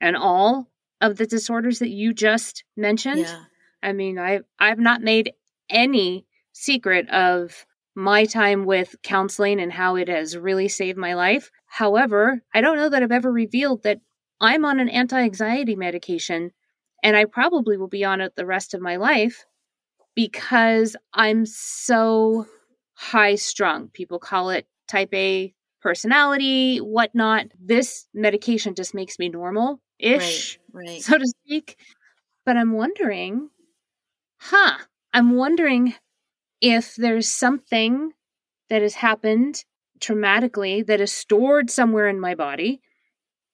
and 0.00 0.16
all 0.16 0.70
of 1.00 1.16
the 1.16 1.26
disorders 1.26 1.78
that 1.78 1.90
you 1.90 2.12
just 2.12 2.64
mentioned. 2.76 3.20
Yeah. 3.20 3.44
I 3.84 3.92
mean, 3.92 4.18
I 4.18 4.40
I've 4.58 4.78
not 4.78 5.02
made 5.02 5.34
any 5.70 6.26
secret 6.52 7.08
of 7.10 7.66
my 7.94 8.24
time 8.24 8.64
with 8.64 8.96
counseling 9.02 9.60
and 9.60 9.72
how 9.72 9.96
it 9.96 10.08
has 10.08 10.36
really 10.36 10.68
saved 10.68 10.98
my 10.98 11.14
life. 11.14 11.50
However, 11.66 12.42
I 12.52 12.60
don't 12.60 12.76
know 12.76 12.88
that 12.88 13.02
I've 13.02 13.12
ever 13.12 13.30
revealed 13.30 13.84
that 13.84 14.00
I'm 14.40 14.64
on 14.64 14.80
an 14.80 14.88
anti-anxiety 14.88 15.76
medication 15.76 16.50
and 17.02 17.16
I 17.16 17.26
probably 17.26 17.76
will 17.76 17.88
be 17.88 18.04
on 18.04 18.20
it 18.20 18.34
the 18.34 18.46
rest 18.46 18.74
of 18.74 18.80
my 18.80 18.96
life 18.96 19.44
because 20.14 20.96
I'm 21.12 21.46
so 21.46 22.46
high 22.94 23.34
strung. 23.36 23.88
People 23.88 24.18
call 24.18 24.50
it 24.50 24.66
type 24.88 25.12
A 25.12 25.54
personality, 25.82 26.78
whatnot. 26.78 27.46
This 27.60 28.06
medication 28.14 28.74
just 28.74 28.94
makes 28.94 29.18
me 29.18 29.28
normal 29.28 29.80
ish, 29.98 30.58
right, 30.72 30.86
right. 30.86 31.02
so 31.02 31.18
to 31.18 31.26
speak. 31.26 31.76
But 32.46 32.56
I'm 32.56 32.72
wondering 32.72 33.50
huh, 34.44 34.76
I'm 35.12 35.36
wondering 35.36 35.94
if 36.60 36.94
there's 36.96 37.28
something 37.28 38.12
that 38.68 38.82
has 38.82 38.94
happened 38.94 39.64
traumatically 40.00 40.86
that 40.86 41.00
is 41.00 41.12
stored 41.12 41.70
somewhere 41.70 42.08
in 42.08 42.20
my 42.20 42.34
body 42.34 42.80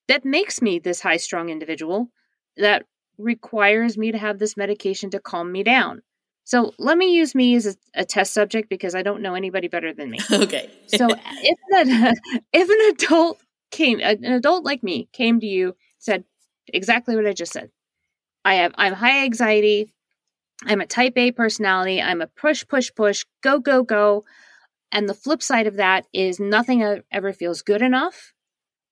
that 0.09 0.25
makes 0.25 0.61
me 0.61 0.79
this 0.79 1.01
high 1.01 1.17
strung 1.17 1.49
individual 1.49 2.11
that 2.57 2.85
requires 3.19 3.97
me 3.97 4.11
to 4.11 4.19
have 4.19 4.39
this 4.39 4.57
medication 4.57 5.11
to 5.11 5.21
calm 5.21 5.53
me 5.53 5.63
down. 5.63 6.03
So 6.45 6.73
let 6.79 6.99
me 6.99 7.15
use 7.15 7.35
me 7.35 7.55
as 7.55 7.67
a, 7.67 7.75
a 7.95 8.05
test 8.05 8.35
subject 8.35 8.69
because 8.69 8.95
I 8.95 9.03
don't 9.03 9.23
know 9.23 9.35
anybody 9.35 9.69
better 9.69 9.93
than 9.93 10.11
me. 10.11 10.19
Okay. 10.33 10.71
so 10.87 11.07
if 11.11 11.59
an, 11.71 12.15
if 12.53 12.69
an 12.69 12.95
adult 12.95 13.41
came, 13.71 14.01
an 14.01 14.25
adult 14.25 14.65
like 14.65 14.83
me 14.83 15.09
came 15.13 15.39
to 15.39 15.47
you, 15.47 15.77
said 15.99 16.25
exactly 16.67 17.15
what 17.15 17.27
I 17.27 17.33
just 17.33 17.53
said. 17.53 17.71
I 18.45 18.55
have 18.55 18.73
I'm 18.77 18.95
high 18.95 19.25
anxiety. 19.25 19.93
I'm 20.67 20.81
a 20.81 20.87
type 20.87 21.17
A 21.17 21.33
personality. 21.33 22.01
I'm 22.01 22.21
a 22.21 22.27
push, 22.27 22.67
push, 22.67 22.91
push, 22.95 23.25
go, 23.43 23.59
go, 23.59 23.83
go. 23.83 24.25
And 24.93 25.09
the 25.09 25.15
flip 25.15 25.43
side 25.43 25.67
of 25.67 25.77
that 25.77 26.07
is 26.13 26.41
nothing 26.41 27.03
ever 27.11 27.33
feels 27.33 27.63
good 27.63 27.83
enough. 27.83 28.33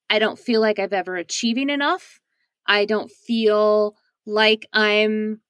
I 0.09 0.19
don't 0.19 0.39
feel 0.39 0.61
like 0.61 0.79
I've 0.79 0.93
ever 0.93 1.17
achieving 1.17 1.71
enough. 1.71 2.21
I 2.67 2.85
don't 2.85 3.11
feel 3.11 3.97
like 4.27 4.67
I'm 4.73 5.41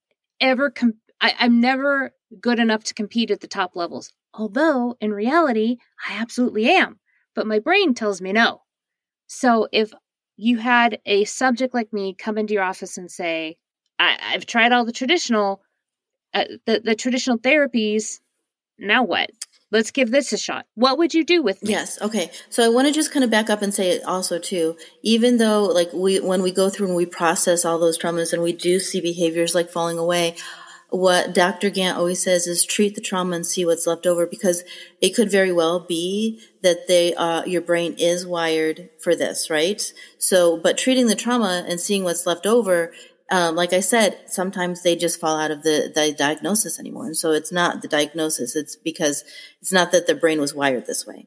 ever, 0.41 0.71
com- 0.71 1.01
I, 1.21 1.35
I'm 1.39 1.61
never 1.61 2.13
good 2.41 2.59
enough 2.59 2.85
to 2.85 2.95
compete 2.95 3.31
at 3.31 3.41
the 3.41 3.47
top 3.47 3.77
levels. 3.77 4.13
Although 4.35 4.97
in 5.01 5.13
reality, 5.13 5.77
I 6.09 6.15
absolutely 6.15 6.71
am. 6.71 6.99
But 7.35 7.47
my 7.47 7.59
brain 7.59 7.95
tells 7.95 8.21
me 8.21 8.33
no. 8.33 8.63
So 9.27 9.69
if 9.73 9.93
you 10.37 10.59
had 10.59 11.01
a 11.07 11.25
subject 11.25 11.75
like 11.75 11.93
me 11.93 12.15
come 12.15 12.39
into 12.39 12.55
your 12.55 12.63
office 12.63 12.97
and 12.97 13.11
say, 13.11 13.57
I- 13.99 14.19
I've 14.33 14.47
tried 14.47 14.73
all 14.73 14.85
the 14.85 14.93
traditional, 14.93 15.63
uh, 16.39 16.57
the 16.67 16.81
the 16.85 16.95
traditional 16.95 17.39
therapies. 17.39 18.21
Now 18.79 19.03
what? 19.03 19.31
Let's 19.71 19.91
give 19.91 20.11
this 20.11 20.33
a 20.33 20.39
shot. 20.39 20.67
What 20.75 20.97
would 20.97 21.13
you 21.13 21.25
do 21.25 21.43
with 21.43 21.63
me? 21.63 21.71
Yes. 21.71 22.01
Okay. 22.01 22.31
So 22.49 22.65
I 22.65 22.71
want 22.71 22.89
to 22.89 22.95
just 22.95 23.13
kind 23.13 23.23
of 23.23 23.31
back 23.31 23.51
up 23.51 23.61
and 23.61 23.75
say 23.75 23.91
it 23.91 24.03
also 24.05 24.39
too, 24.39 24.77
even 25.03 25.37
though 25.37 25.65
like 25.65 25.93
we, 25.93 26.21
when 26.21 26.41
we 26.43 26.53
go 26.53 26.71
through 26.71 26.87
and 26.87 26.97
we 26.97 27.05
process 27.05 27.67
all 27.67 27.79
those 27.79 27.99
traumas 27.99 28.33
and 28.33 28.43
we 28.43 28.55
do 28.55 28.81
see 28.81 29.01
behaviors 29.01 29.55
like 29.55 29.69
falling 29.69 29.99
away, 29.99 30.37
what 30.89 31.35
Dr. 31.35 31.71
Gantt 31.71 31.97
always 31.97 32.23
says 32.23 32.47
is 32.47 32.65
treat 32.65 32.95
the 32.95 33.03
trauma 33.03 33.37
and 33.37 33.47
see 33.47 33.67
what's 33.67 33.87
left 33.87 34.07
over 34.07 34.27
because 34.27 34.65
it 35.03 35.15
could 35.15 35.31
very 35.31 35.53
well 35.53 35.81
be 35.81 36.41
that 36.63 36.89
they, 36.89 37.15
uh, 37.15 37.45
your 37.45 37.61
brain 37.61 37.95
is 37.99 38.27
wired 38.27 38.89
for 38.99 39.15
this, 39.15 39.51
right? 39.51 39.93
So, 40.17 40.57
but 40.57 40.79
treating 40.79 41.09
the 41.09 41.15
trauma 41.15 41.67
and 41.69 41.79
seeing 41.79 42.05
what's 42.05 42.27
left 42.27 42.47
over 42.47 42.93
um, 43.31 43.57
like 43.57 43.73
I 43.73 43.81
said, 43.81 44.19
sometimes 44.27 44.83
they 44.83 44.97
just 44.97 45.21
fall 45.21 45.39
out 45.39 45.51
of 45.51 45.63
the, 45.63 45.91
the 45.95 46.15
diagnosis 46.17 46.79
anymore. 46.79 47.07
And 47.07 47.17
so 47.17 47.33
it's 47.33 47.53
not 47.53 47.83
the 47.83 47.89
diagnosis. 47.89 48.57
It's 48.57 48.77
because 48.77 49.25
it's 49.61 49.73
not 49.73 49.93
that 49.93 50.07
their 50.07 50.17
brain 50.17 50.41
was 50.41 50.55
wired 50.55 50.87
this 50.87 51.07
way. 51.07 51.27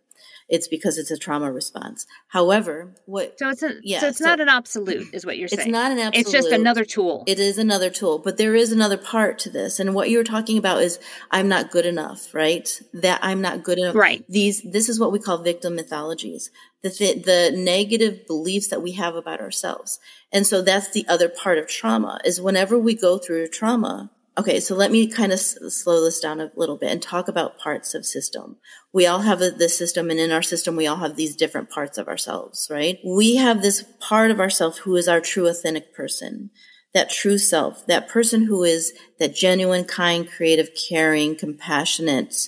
It's 0.52 0.68
because 0.68 0.98
it's 0.98 1.12
a 1.12 1.18
trauma 1.18 1.50
response. 1.50 2.06
However, 2.28 2.94
what? 3.06 3.40
So 3.40 3.48
it's 3.48 3.64
a, 3.64 3.76
yeah, 3.84 4.02
so 4.02 4.10
it's 4.10 4.18
so 4.18 4.26
not 4.26 4.42
an 4.42 4.50
absolute, 4.50 5.08
is 5.14 5.26
what 5.26 5.38
you're 5.38 5.48
saying. 5.48 5.62
It's 5.62 5.72
not 5.72 5.94
an 5.94 5.98
absolute. 5.98 6.22
It's 6.22 6.32
just 6.32 6.52
another 6.52 6.84
tool. 6.84 7.24
It 7.26 7.40
is 7.40 7.58
another 7.58 7.90
tool, 7.90 8.20
but 8.20 8.36
there 8.36 8.54
is 8.54 8.74
another 8.74 8.98
part 8.98 9.40
to 9.40 9.50
this. 9.50 9.80
And 9.80 9.96
what 9.96 10.10
you're 10.10 10.26
talking 10.26 10.58
about 10.58 10.82
is 10.82 11.00
I'm 11.32 11.48
not 11.48 11.72
good 11.72 11.86
enough, 11.86 12.34
right? 12.34 12.82
That 12.94 13.22
I'm 13.24 13.40
not 13.40 13.64
good 13.64 13.78
enough. 13.78 13.96
Right. 13.96 14.26
These, 14.28 14.62
this 14.64 14.90
is 14.90 15.00
what 15.00 15.14
we 15.14 15.20
call 15.20 15.38
victim 15.38 15.76
mythologies. 15.76 16.52
The, 16.82 16.90
th- 16.90 17.24
the 17.24 17.54
negative 17.56 18.28
beliefs 18.28 18.68
that 18.68 18.82
we 18.82 18.92
have 18.94 19.16
about 19.16 19.40
ourselves. 19.40 20.00
And 20.34 20.46
so 20.46 20.62
that's 20.62 20.92
the 20.92 21.06
other 21.08 21.30
part 21.30 21.60
of 21.60 21.68
trauma 21.68 22.20
is 22.26 22.42
whenever 22.42 22.78
we 22.78 22.94
go 22.94 23.18
through 23.18 23.48
trauma, 23.48 24.12
Okay, 24.38 24.62
so 24.62 24.76
let 24.76 24.92
me 24.92 25.08
kind 25.08 25.34
of 25.34 25.40
s- 25.40 25.58
slow 25.70 26.04
this 26.04 26.22
down 26.22 26.40
a 26.40 26.52
little 26.56 26.78
bit 26.78 26.92
and 26.92 27.02
talk 27.02 27.28
about 27.28 27.60
parts 27.60 27.94
of 27.94 28.06
system. 28.06 28.58
We 28.94 29.06
all 29.06 29.20
have 29.20 29.40
this 29.40 29.78
system 29.78 30.10
and 30.10 30.20
in 30.20 30.32
our 30.32 30.42
system 30.42 30.76
we 30.76 30.88
all 30.88 30.98
have 30.98 31.18
these 31.18 31.36
different 31.36 31.70
parts 31.70 31.98
of 31.98 32.08
ourselves, 32.08 32.68
right? 32.72 32.98
We 33.06 33.36
have 33.36 33.62
this 33.62 33.84
part 34.00 34.32
of 34.32 34.40
ourselves 34.40 34.80
who 34.80 34.96
is 34.96 35.10
our 35.10 35.20
true 35.20 35.48
authentic 35.48 35.94
person, 35.94 36.50
that 36.94 37.10
true 37.10 37.38
self, 37.38 37.86
that 37.88 38.08
person 38.08 38.46
who 38.46 38.64
is 38.64 38.94
that 39.20 39.36
genuine, 39.36 39.84
kind, 39.84 40.30
creative, 40.30 40.70
caring, 40.90 41.36
compassionate, 41.36 42.48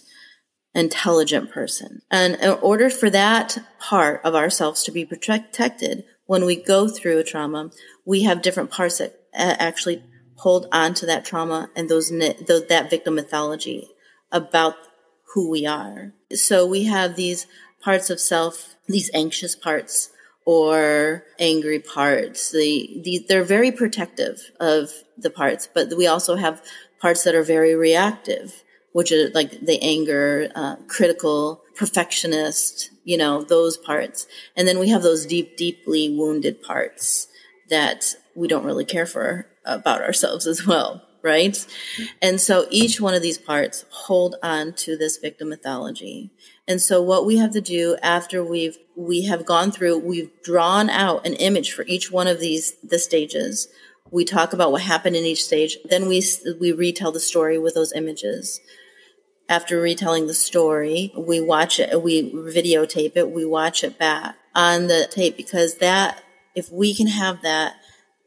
intelligent 0.74 1.52
person. 1.52 2.02
And 2.10 2.36
in 2.36 2.52
order 2.62 2.90
for 2.90 3.10
that 3.10 3.58
part 3.80 4.22
of 4.24 4.36
ourselves 4.36 4.84
to 4.84 4.92
be 4.92 5.06
protected 5.06 6.06
when 6.26 6.46
we 6.46 6.56
go 6.56 6.88
through 6.88 7.20
a 7.20 7.24
trauma, 7.24 7.72
we 8.06 8.24
have 8.24 8.42
different 8.42 8.72
parts 8.72 9.00
that 9.00 9.20
actually 9.34 10.02
hold 10.44 10.68
on 10.74 10.94
to 10.94 11.06
that 11.06 11.24
trauma 11.24 11.70
and 11.74 11.88
those, 11.88 12.10
those 12.10 12.68
that 12.68 12.90
victim 12.90 13.16
mythology 13.16 13.88
about 14.30 14.76
who 15.34 15.50
we 15.50 15.66
are. 15.66 16.12
So 16.34 16.68
we 16.68 16.84
have 16.84 17.16
these 17.16 17.48
parts 17.82 18.10
of 18.10 18.20
self, 18.20 18.76
these 18.86 19.10
anxious 19.14 19.56
parts 19.56 20.10
or 20.46 21.24
angry 21.40 21.80
parts. 21.80 22.52
They, 22.52 23.02
the, 23.06 23.26
they're 23.30 23.46
very 23.46 23.72
protective 23.72 24.52
of 24.60 24.92
the 25.18 25.30
parts, 25.30 25.70
but 25.74 25.96
we 25.96 26.08
also 26.08 26.36
have 26.36 26.62
parts 27.00 27.24
that 27.24 27.36
are 27.36 27.44
very 27.44 27.74
reactive, 27.74 28.64
which 28.92 29.14
are 29.14 29.30
like 29.30 29.62
the 29.62 29.82
anger, 29.82 30.50
uh, 30.56 30.76
critical, 30.90 31.62
perfectionist, 31.78 32.92
you 33.06 33.16
know, 33.16 33.44
those 33.44 33.78
parts. 33.78 34.28
And 34.58 34.68
then 34.68 34.78
we 34.78 34.90
have 34.90 35.04
those 35.04 35.26
deep, 35.26 35.56
deeply 35.56 36.14
wounded 36.14 36.62
parts 36.62 37.28
that 37.70 38.16
we 38.36 38.50
don't 38.50 38.66
really 38.66 38.86
care 38.86 39.06
for 39.06 39.48
about 39.66 40.02
ourselves 40.02 40.48
as 40.48 40.66
well. 40.66 41.02
right? 41.24 41.66
And 42.22 42.40
so 42.40 42.68
each 42.70 43.00
one 43.00 43.14
of 43.14 43.22
these 43.22 43.38
parts 43.38 43.86
hold 43.90 44.36
on 44.44 44.74
to 44.74 44.98
this 44.98 45.18
victim 45.18 45.50
mythology. 45.50 46.30
And 46.68 46.82
so 46.82 47.02
what 47.02 47.26
we 47.26 47.38
have 47.38 47.52
to 47.52 47.62
do 47.62 47.98
after 48.04 48.44
we've 48.44 48.78
we 48.96 49.24
have 49.24 49.46
gone 49.46 49.72
through, 49.72 50.00
we've 50.00 50.30
drawn 50.44 50.90
out 50.90 51.26
an 51.26 51.34
image 51.34 51.72
for 51.72 51.84
each 51.86 52.12
one 52.12 52.28
of 52.28 52.40
these 52.40 52.74
the 52.84 53.00
stages. 53.00 53.70
We 54.12 54.26
talk 54.26 54.54
about 54.54 54.72
what 54.72 54.82
happened 54.82 55.16
in 55.16 55.24
each 55.24 55.44
stage. 55.44 55.78
Then 55.86 56.08
we 56.08 56.22
we 56.60 56.74
retell 56.74 57.14
the 57.14 57.20
story 57.20 57.58
with 57.58 57.74
those 57.74 57.94
images. 57.94 58.60
After 59.50 59.80
retelling 59.80 60.28
the 60.28 60.34
story, 60.34 61.12
we 61.18 61.40
watch 61.40 61.80
it, 61.80 62.02
we 62.02 62.32
videotape 62.32 63.16
it, 63.16 63.32
we 63.32 63.46
watch 63.46 63.84
it 63.84 63.98
back 63.98 64.36
on 64.56 64.88
the 64.88 65.08
tape 65.10 65.36
because 65.36 65.76
that 65.76 66.24
if 66.56 66.72
we 66.72 66.94
can 66.94 67.08
have 67.08 67.42
that 67.42 67.76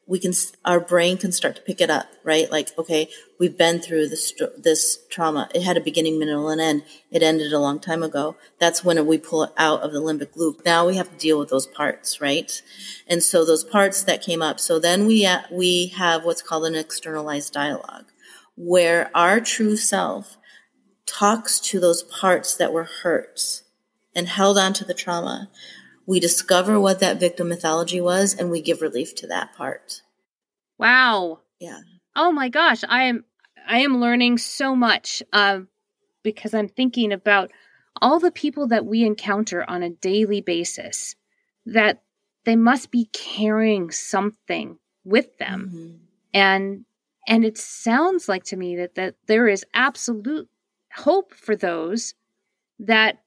we 0.06 0.18
can 0.18 0.32
our 0.64 0.80
brain 0.80 1.18
can 1.18 1.32
start 1.32 1.56
to 1.56 1.62
pick 1.62 1.80
it 1.80 1.90
up 1.90 2.06
right? 2.24 2.50
Like 2.50 2.76
okay 2.78 3.08
we've 3.38 3.56
been 3.56 3.80
through 3.80 4.08
this 4.08 4.32
this 4.56 4.98
trauma. 5.10 5.48
It 5.54 5.62
had 5.62 5.76
a 5.76 5.80
beginning 5.80 6.18
middle 6.18 6.48
and 6.48 6.60
end. 6.60 6.82
It 7.10 7.22
ended 7.22 7.52
a 7.52 7.58
long 7.58 7.80
time 7.80 8.02
ago. 8.02 8.36
That's 8.58 8.84
when 8.84 9.04
we 9.06 9.18
pull 9.18 9.42
it 9.44 9.52
out 9.56 9.82
of 9.82 9.92
the 9.92 10.00
limbic 10.00 10.36
loop. 10.36 10.64
Now 10.64 10.86
we 10.86 10.96
have 10.96 11.10
to 11.10 11.18
deal 11.18 11.38
with 11.38 11.48
those 11.48 11.66
parts 11.66 12.20
right? 12.20 12.62
And 13.06 13.22
so 13.22 13.44
those 13.44 13.64
parts 13.64 14.02
that 14.04 14.22
came 14.22 14.42
up 14.42 14.60
so 14.60 14.78
then 14.78 15.06
we 15.06 15.26
uh, 15.26 15.42
we 15.50 15.88
have 15.96 16.24
what's 16.24 16.42
called 16.42 16.66
an 16.66 16.74
externalized 16.74 17.52
dialogue 17.52 18.06
where 18.56 19.10
our 19.14 19.40
true 19.40 19.76
self 19.76 20.38
talks 21.06 21.60
to 21.60 21.78
those 21.78 22.02
parts 22.02 22.56
that 22.56 22.72
were 22.72 22.88
hurt 23.02 23.62
and 24.14 24.28
held 24.28 24.58
on 24.58 24.72
to 24.72 24.84
the 24.84 24.94
trauma 24.94 25.48
we 26.06 26.20
discover 26.20 26.78
what 26.78 27.00
that 27.00 27.20
victim 27.20 27.48
mythology 27.48 28.00
was 28.00 28.34
and 28.34 28.50
we 28.50 28.62
give 28.62 28.80
relief 28.80 29.14
to 29.16 29.26
that 29.26 29.54
part. 29.54 30.02
Wow. 30.78 31.40
Yeah. 31.58 31.80
Oh 32.14 32.32
my 32.32 32.48
gosh, 32.48 32.82
I 32.88 33.04
am 33.04 33.24
I 33.66 33.80
am 33.80 34.00
learning 34.00 34.38
so 34.38 34.76
much 34.76 35.22
uh, 35.32 35.60
because 36.22 36.54
I'm 36.54 36.68
thinking 36.68 37.12
about 37.12 37.50
all 38.00 38.20
the 38.20 38.30
people 38.30 38.68
that 38.68 38.86
we 38.86 39.04
encounter 39.04 39.68
on 39.68 39.82
a 39.82 39.90
daily 39.90 40.40
basis 40.40 41.16
that 41.66 42.02
they 42.44 42.56
must 42.56 42.90
be 42.90 43.06
carrying 43.12 43.90
something 43.90 44.78
with 45.04 45.36
them. 45.38 45.70
Mm-hmm. 45.74 45.96
And 46.32 46.84
and 47.26 47.44
it 47.44 47.58
sounds 47.58 48.28
like 48.28 48.44
to 48.44 48.56
me 48.56 48.76
that 48.76 48.94
that 48.94 49.16
there 49.26 49.48
is 49.48 49.64
absolute 49.74 50.48
hope 50.94 51.34
for 51.34 51.56
those 51.56 52.14
that 52.78 53.22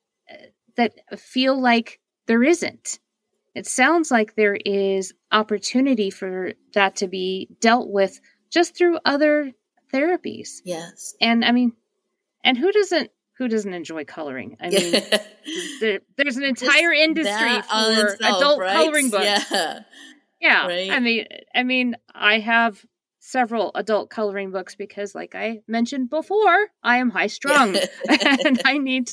that 0.77 0.93
feel 1.17 1.59
like 1.59 1.99
there 2.29 2.43
isn't. 2.43 2.99
It 3.55 3.65
sounds 3.65 4.11
like 4.11 4.35
there 4.35 4.55
is 4.55 5.13
opportunity 5.31 6.11
for 6.11 6.53
that 6.75 6.97
to 6.97 7.07
be 7.07 7.49
dealt 7.59 7.89
with 7.89 8.21
just 8.51 8.77
through 8.77 8.99
other 9.03 9.51
therapies. 9.91 10.61
Yes. 10.63 11.15
And 11.19 11.43
I 11.43 11.51
mean, 11.51 11.73
and 12.43 12.55
who 12.55 12.71
doesn't 12.71 13.09
who 13.39 13.47
doesn't 13.47 13.73
enjoy 13.73 14.05
coloring? 14.05 14.57
I 14.61 14.69
mean, 14.69 14.91
there, 15.81 16.01
there's 16.17 16.37
an 16.37 16.43
entire 16.43 16.93
Just 16.93 17.03
industry 17.03 17.49
for 17.49 18.13
itself, 18.13 18.37
adult 18.37 18.59
right? 18.59 18.75
coloring 18.75 19.09
books. 19.09 19.25
Yeah. 19.25 19.79
Yeah. 20.39 20.67
Right? 20.67 20.91
I 20.91 20.99
mean, 20.99 21.25
I 21.55 21.63
mean, 21.63 21.95
I 22.13 22.39
have 22.39 22.85
several 23.17 23.71
adult 23.73 24.11
coloring 24.11 24.51
books 24.51 24.75
because 24.75 25.15
like 25.15 25.33
I 25.33 25.61
mentioned 25.67 26.11
before, 26.11 26.67
I 26.83 26.97
am 26.97 27.09
high 27.09 27.27
strung 27.27 27.75
and 28.07 28.61
I 28.65 28.77
need 28.77 29.09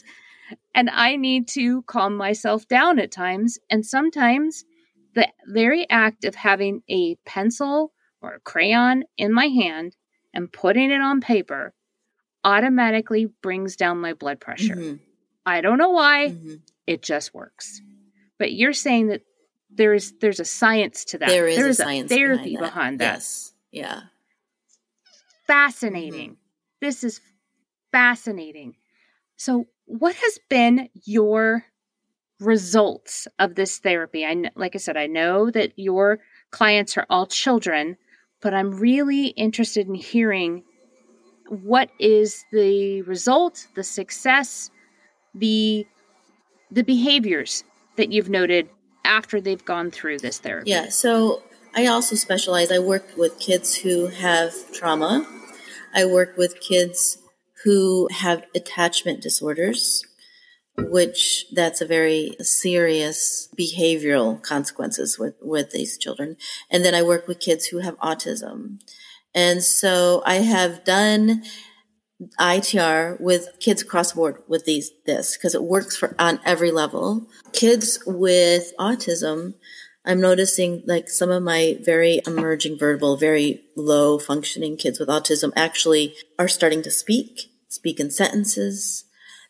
and 0.74 0.90
I 0.90 1.16
need 1.16 1.48
to 1.48 1.82
calm 1.82 2.16
myself 2.16 2.68
down 2.68 2.98
at 2.98 3.10
times. 3.10 3.58
And 3.70 3.84
sometimes 3.84 4.64
the 5.14 5.28
very 5.46 5.88
act 5.88 6.24
of 6.24 6.34
having 6.34 6.82
a 6.88 7.16
pencil 7.24 7.92
or 8.20 8.34
a 8.34 8.40
crayon 8.40 9.04
in 9.16 9.32
my 9.32 9.46
hand 9.46 9.96
and 10.34 10.52
putting 10.52 10.90
it 10.90 11.00
on 11.00 11.20
paper 11.20 11.74
automatically 12.44 13.26
brings 13.42 13.76
down 13.76 14.00
my 14.00 14.14
blood 14.14 14.40
pressure. 14.40 14.76
Mm-hmm. 14.76 14.96
I 15.44 15.60
don't 15.60 15.78
know 15.78 15.90
why, 15.90 16.28
mm-hmm. 16.30 16.54
it 16.86 17.02
just 17.02 17.32
works. 17.34 17.80
But 18.38 18.52
you're 18.52 18.72
saying 18.72 19.08
that 19.08 19.22
there's 19.70 20.12
there's 20.20 20.40
a 20.40 20.44
science 20.44 21.04
to 21.06 21.18
that. 21.18 21.28
There 21.28 21.46
is 21.46 21.56
there's 21.56 21.80
a 21.80 21.84
science 21.84 22.10
a 22.10 22.14
therapy 22.14 22.56
behind 22.56 22.60
that. 22.62 22.74
behind 22.74 23.00
that. 23.00 23.14
Yes. 23.14 23.52
Yeah. 23.70 24.00
Fascinating. 25.46 26.30
Mm-hmm. 26.30 26.40
This 26.80 27.04
is 27.04 27.20
fascinating. 27.92 28.74
So, 29.36 29.66
what 29.86 30.14
has 30.14 30.38
been 30.48 30.88
your 31.04 31.64
results 32.40 33.26
of 33.38 33.54
this 33.54 33.78
therapy? 33.78 34.24
I 34.26 34.50
like 34.54 34.74
I 34.74 34.78
said, 34.78 34.96
I 34.96 35.06
know 35.06 35.50
that 35.50 35.72
your 35.76 36.18
clients 36.50 36.96
are 36.96 37.06
all 37.08 37.26
children, 37.26 37.96
but 38.40 38.52
I'm 38.52 38.72
really 38.72 39.28
interested 39.28 39.86
in 39.86 39.94
hearing 39.94 40.64
what 41.48 41.90
is 41.98 42.44
the 42.52 43.02
result, 43.02 43.68
the 43.74 43.84
success, 43.84 44.70
the 45.34 45.86
the 46.70 46.82
behaviors 46.82 47.64
that 47.96 48.12
you've 48.12 48.28
noted 48.28 48.68
after 49.04 49.40
they've 49.40 49.64
gone 49.64 49.90
through 49.90 50.18
this 50.18 50.38
therapy. 50.38 50.70
Yeah, 50.70 50.88
so 50.88 51.42
I 51.74 51.86
also 51.86 52.16
specialize. 52.16 52.72
I 52.72 52.80
work 52.80 53.06
with 53.16 53.38
kids 53.38 53.76
who 53.76 54.08
have 54.08 54.52
trauma. 54.72 55.24
I 55.94 56.04
work 56.04 56.36
with 56.36 56.60
kids 56.60 57.18
who 57.66 58.06
have 58.12 58.46
attachment 58.54 59.20
disorders, 59.20 60.04
which 60.78 61.46
that's 61.52 61.80
a 61.80 61.86
very 61.86 62.30
serious 62.38 63.48
behavioral 63.58 64.40
consequences 64.40 65.18
with, 65.18 65.34
with 65.42 65.72
these 65.72 65.98
children. 65.98 66.36
And 66.70 66.84
then 66.84 66.94
I 66.94 67.02
work 67.02 67.26
with 67.26 67.40
kids 67.40 67.66
who 67.66 67.78
have 67.78 67.98
autism. 67.98 68.78
And 69.34 69.64
so 69.64 70.22
I 70.24 70.36
have 70.36 70.84
done 70.84 71.42
ITR 72.38 73.20
with 73.20 73.48
kids 73.58 73.82
across 73.82 74.12
the 74.12 74.16
board 74.16 74.42
with 74.46 74.64
these 74.64 74.92
this 75.04 75.36
because 75.36 75.56
it 75.56 75.64
works 75.64 75.96
for 75.96 76.14
on 76.20 76.38
every 76.44 76.70
level. 76.70 77.26
Kids 77.52 77.98
with 78.06 78.72
autism 78.78 79.54
I'm 80.06 80.20
noticing 80.20 80.84
like 80.86 81.10
some 81.10 81.30
of 81.30 81.42
my 81.42 81.78
very 81.82 82.20
emerging 82.26 82.78
verbal, 82.78 83.16
very 83.16 83.64
low 83.76 84.20
functioning 84.20 84.76
kids 84.76 85.00
with 85.00 85.08
autism 85.08 85.52
actually 85.56 86.14
are 86.38 86.46
starting 86.46 86.82
to 86.82 86.92
speak, 86.92 87.50
speak 87.68 88.00
in 88.00 88.10
sentences. 88.10 89.04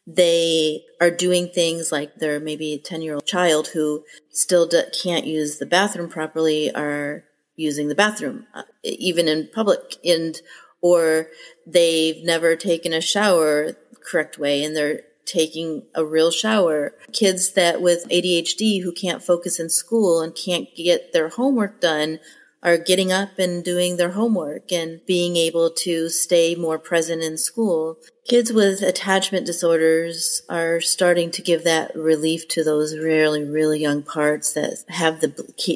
They 0.07 0.85
are 1.01 1.11
doing 1.11 1.49
things 1.49 1.91
like 1.91 2.17
they're 2.17 2.41
maybe 2.41 2.75
a 2.75 2.79
10 2.79 3.03
year 3.03 3.15
old 3.15 3.27
child 3.27 3.69
who 3.69 4.05
still 4.31 4.71
can't 5.03 5.27
use 5.27 5.59
the 5.59 5.67
bathroom 5.67 6.09
properly 6.09 6.73
are 6.75 7.25
using 7.57 7.89
the 7.89 7.95
bathroom, 7.95 8.47
uh, 8.55 8.63
even 8.85 9.29
in 9.29 9.49
public 9.53 9.97
and, 10.05 10.41
or 10.81 11.29
they've 11.67 12.23
never 12.23 12.55
taken 12.55 12.93
a 12.93 13.01
shower 13.01 13.73
correct 14.05 14.39
way 14.39 14.63
and 14.63 14.77
they're 14.77 15.01
taking 15.25 15.83
a 15.95 16.05
real 16.05 16.31
shower. 16.31 16.95
Kids 17.13 17.53
that 17.53 17.83
with 17.83 18.09
ADHD 18.09 18.83
who 18.83 18.93
can't 18.93 19.23
focus 19.23 19.59
in 19.59 19.69
school 19.69 20.21
and 20.21 20.35
can't 20.35 20.69
get 20.77 21.13
their 21.13 21.29
homework 21.29 21.81
done 21.81 22.21
are 22.63 22.79
getting 22.79 23.13
up 23.13 23.39
and 23.39 23.63
doing 23.63 23.97
their 23.97 24.11
homework 24.11 24.73
and 24.73 25.01
being 25.07 25.37
able 25.37 25.71
to 25.71 26.09
stay 26.09 26.55
more 26.55 26.79
present 26.79 27.23
in 27.23 27.37
school. 27.37 27.99
Kids 28.27 28.53
with 28.53 28.83
attachment 28.83 29.47
disorders 29.47 30.43
are 30.49 30.81
starting 30.81 31.31
to 31.31 31.43
give 31.43 31.63
that 31.65 31.95
relief 31.95 32.49
to 32.49 32.65
those 32.65 32.97
really, 32.97 33.45
really 33.45 33.81
young 33.81 34.03
parts 34.03 34.53
that 34.55 34.83
have 34.89 35.21
the 35.21 35.29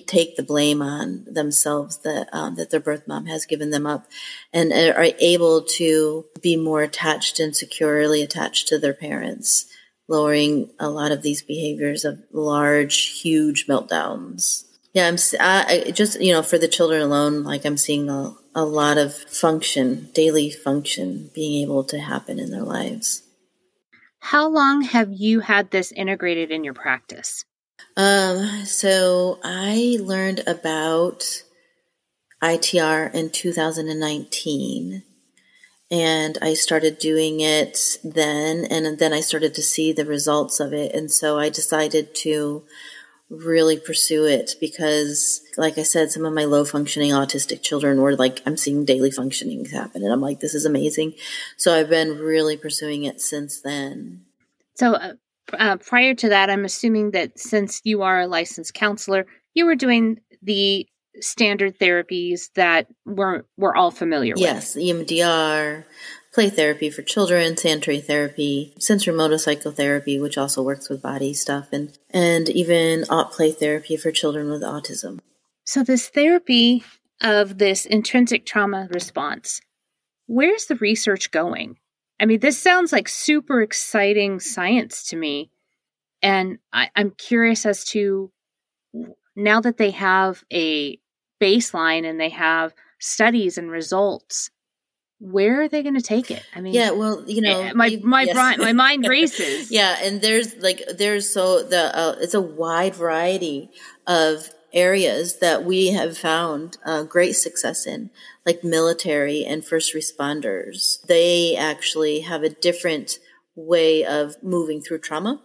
take 0.07 0.37
the 0.37 0.43
blame 0.43 0.83
on 0.83 1.25
themselves 1.31 1.99
that 1.99 2.29
um, 2.33 2.57
that 2.57 2.71
their 2.71 2.81
birth 2.81 3.07
mom 3.07 3.27
has 3.27 3.47
given 3.47 3.71
them 3.71 3.87
up, 3.87 4.07
and 4.53 4.73
are 4.73 5.07
able 5.21 5.63
to 5.63 6.25
be 6.43 6.57
more 6.57 6.83
attached 6.83 7.39
and 7.39 7.55
securely 7.55 8.23
attached 8.23 8.67
to 8.67 8.79
their 8.79 8.95
parents, 8.95 9.67
lowering 10.09 10.71
a 10.81 10.91
lot 10.91 11.13
of 11.13 11.23
these 11.23 11.43
behaviors 11.43 12.05
of 12.05 12.19
large, 12.33 13.21
huge 13.21 13.67
meltdowns. 13.69 14.65
Yeah, 14.93 15.07
I'm 15.07 15.17
I, 15.39 15.93
just 15.95 16.21
you 16.21 16.33
know 16.33 16.43
for 16.43 16.59
the 16.59 16.69
children 16.69 17.01
alone, 17.01 17.45
like 17.45 17.65
I'm 17.65 17.77
seeing 17.77 18.11
a, 18.11 18.35
a 18.55 18.65
lot 18.65 18.99
of 18.99 19.15
function, 19.15 20.11
daily 20.15 20.51
function, 20.51 21.31
being 21.35 21.63
able 21.63 21.85
to 21.85 21.99
happen 22.01 22.39
in 22.39 22.51
their 22.51 22.63
lives. 22.63 23.23
How 24.19 24.49
long 24.49 24.83
have 24.83 25.13
you 25.13 25.41
had 25.41 25.71
this 25.71 25.93
integrated 25.93 26.51
in 26.51 26.65
your 26.65 26.75
practice? 26.75 27.45
Um, 27.97 28.65
so 28.65 29.39
I 29.43 29.97
learned 30.01 30.43
about 30.47 31.43
ITR 32.43 33.13
in 33.15 33.31
2019 33.31 35.03
and 35.91 36.39
I 36.41 36.55
started 36.55 36.99
doing 36.99 37.41
it 37.41 37.99
then 38.05 38.65
and 38.65 38.99
then 38.99 39.13
I 39.13 39.21
started 39.21 39.55
to 39.55 39.63
see 39.63 39.93
the 39.93 40.07
results 40.07 40.61
of 40.61 40.73
it 40.73 40.95
and 40.95 41.11
so 41.11 41.39
I 41.39 41.49
decided 41.49 42.15
to 42.17 42.63
really 43.31 43.79
pursue 43.79 44.25
it 44.25 44.57
because 44.61 45.41
like 45.57 45.79
i 45.79 45.85
said 45.85 46.11
some 46.11 46.25
of 46.25 46.33
my 46.33 46.45
low 46.45 46.65
functioning 46.65 47.13
autistic 47.13 47.63
children 47.63 48.01
were 48.01 48.17
like 48.17 48.43
i'm 48.45 48.57
seeing 48.57 48.85
daily 48.85 49.11
functioning 49.11 49.65
happen 49.67 50.03
and 50.03 50.13
i'm 50.13 50.21
like 50.21 50.41
this 50.41 50.55
is 50.55 50.65
amazing 50.65 51.15
so 51.57 51.73
i've 51.73 51.89
been 51.89 52.19
really 52.19 52.57
pursuing 52.57 53.05
it 53.05 53.21
since 53.21 53.61
then 53.61 54.21
so 54.75 54.95
uh, 54.95 55.13
uh, 55.53 55.77
prior 55.77 56.13
to 56.13 56.31
that 56.31 56.51
i'm 56.51 56.65
assuming 56.65 57.13
that 57.13 57.39
since 57.39 57.81
you 57.85 58.03
are 58.03 58.23
a 58.23 58.27
licensed 58.27 58.75
counselor 58.75 59.27
you 59.55 59.65
were 59.65 59.77
doing 59.77 60.21
the 60.43 60.87
standard 61.21 61.79
therapies 61.79 62.51
that 62.55 62.87
we're 63.05 63.43
we're 63.57 63.75
all 63.75 63.91
familiar 63.91 64.35
yes, 64.37 64.75
with. 64.75 64.85
Yes, 64.85 64.97
EMDR, 64.97 65.85
play 66.33 66.49
therapy 66.51 66.91
for 66.91 67.03
children, 67.03 67.57
sensory 67.57 68.01
therapy, 68.01 68.73
sensorimotor 68.79 69.39
psychotherapy, 69.39 70.19
which 70.19 70.39
also 70.39 70.63
works 70.63 70.89
with 70.89 71.03
body 71.03 71.35
stuff, 71.35 71.69
and 71.73 71.99
and 72.11 72.49
even 72.49 73.03
AutPlay 73.03 73.55
therapy 73.55 73.97
for 73.97 74.11
children 74.11 74.51
with 74.51 74.63
autism. 74.63 75.21
So 75.65 75.83
this 75.83 76.09
therapy 76.09 76.85
of 77.21 77.59
this 77.59 77.87
intrinsic 77.87 78.47
trauma 78.47 78.89
response, 78.91 79.61
where's 80.27 80.67
the 80.67 80.77
research 80.77 81.31
going? 81.31 81.77
I 82.19 82.27
mean, 82.27 82.41
this 82.41 82.59
sounds 82.59 82.93
like 82.93 83.09
super 83.09 83.63
exciting 83.63 84.41
science 84.41 85.09
to 85.09 85.17
me. 85.17 85.51
And 86.23 86.59
I, 86.73 86.91
I'm 86.95 87.13
curious 87.13 87.65
as 87.65 87.85
to 87.87 88.31
now 89.35 89.61
that 89.63 89.79
they 89.79 89.91
have 89.93 90.45
a 90.53 90.99
baseline 91.41 92.09
and 92.09 92.21
they 92.21 92.29
have 92.29 92.75
studies 92.99 93.57
and 93.57 93.71
results, 93.71 94.51
where 95.21 95.61
are 95.61 95.69
they 95.69 95.83
going 95.83 95.95
to 95.95 96.03
take 96.03 96.31
it? 96.31 96.43
I 96.55 96.61
mean, 96.61 96.73
yeah, 96.73 96.91
well, 96.91 97.23
you 97.27 97.43
know, 97.43 97.61
eh, 97.61 97.73
my 97.75 98.01
my 98.03 98.23
yes. 98.23 98.59
my 98.59 98.73
mind 98.73 99.07
races. 99.09 99.71
yeah, 99.71 99.99
and 100.03 100.21
there's 100.23 100.57
like 100.57 100.83
there's 100.97 101.33
so 101.33 101.63
the 101.63 101.97
uh, 101.97 102.17
it's 102.21 102.35
a 102.35 102.41
wide 102.41 102.95
variety 102.95 103.71
of 104.07 104.49
areas 104.73 105.41
that 105.41 105.65
we 105.65 105.89
have 105.89 106.17
found 106.17 106.79
uh, 106.87 107.03
great 107.03 107.33
success 107.33 107.87
in, 107.87 108.11
like 108.47 108.65
military 108.65 109.45
and 109.45 109.65
first 109.65 109.95
responders. 109.95 111.03
They 111.07 111.55
actually 111.57 112.21
have 112.21 112.43
a 112.43 112.49
different 112.49 113.19
way 113.55 114.05
of 114.05 114.43
moving 114.43 114.81
through 114.81 115.01
trauma 115.01 115.43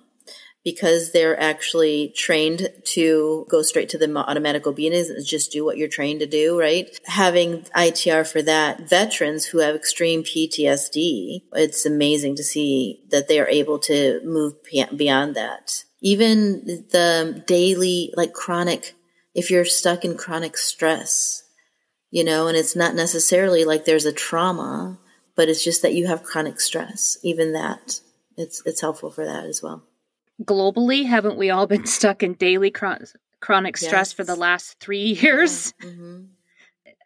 because 0.65 1.13
they're 1.13 1.39
actually 1.39 2.11
trained 2.15 2.69
to 2.83 3.45
go 3.49 3.61
straight 3.61 3.87
to 3.89 3.97
the 3.97 4.13
automatic 4.17 4.67
obedience 4.67 5.07
and 5.07 5.25
just 5.25 5.53
do 5.53 5.63
what 5.63 5.77
you're 5.77 5.87
trained 5.87 6.19
to 6.19 6.25
do, 6.25 6.59
right? 6.59 6.99
Having 7.05 7.61
ITR 7.75 8.29
for 8.29 8.41
that, 8.41 8.89
veterans 8.89 9.45
who 9.45 9.59
have 9.59 9.75
extreme 9.75 10.23
PTSD, 10.23 11.43
it's 11.53 11.85
amazing 11.85 12.35
to 12.35 12.43
see 12.43 13.01
that 13.11 13.29
they 13.29 13.39
are 13.39 13.47
able 13.47 13.79
to 13.79 14.19
move 14.25 14.55
beyond 14.97 15.35
that. 15.37 15.85
Even 16.01 16.65
the 16.91 17.41
daily, 17.47 18.13
like 18.17 18.33
chronic 18.33 18.95
if 19.35 19.51
you're 19.51 19.65
stuck 19.65 20.05
in 20.05 20.17
chronic 20.17 20.57
stress, 20.57 21.43
you 22.09 22.23
know, 22.23 22.47
and 22.47 22.57
it's 22.57 22.75
not 22.75 22.95
necessarily 22.95 23.65
like 23.65 23.83
there's 23.83 24.05
a 24.05 24.13
trauma, 24.13 24.97
but 25.35 25.49
it's 25.49 25.63
just 25.63 25.81
that 25.81 25.93
you 25.93 26.07
have 26.07 26.23
chronic 26.23 26.61
stress. 26.61 27.17
Even 27.21 27.51
that, 27.51 27.99
it's 28.37 28.63
it's 28.65 28.81
helpful 28.81 29.11
for 29.11 29.25
that 29.25 29.43
as 29.43 29.61
well. 29.61 29.83
Globally, 30.43 31.05
haven't 31.05 31.37
we 31.37 31.49
all 31.49 31.67
been 31.67 31.85
stuck 31.97 32.23
in 32.23 32.33
daily 32.33 32.71
chron- 32.71 33.05
chronic 33.39 33.77
stress 33.77 34.09
yes. 34.09 34.13
for 34.13 34.23
the 34.23 34.35
last 34.35 34.79
three 34.79 35.13
years? 35.21 35.73
Yeah. 35.81 35.89
Mm-hmm. 35.89 36.21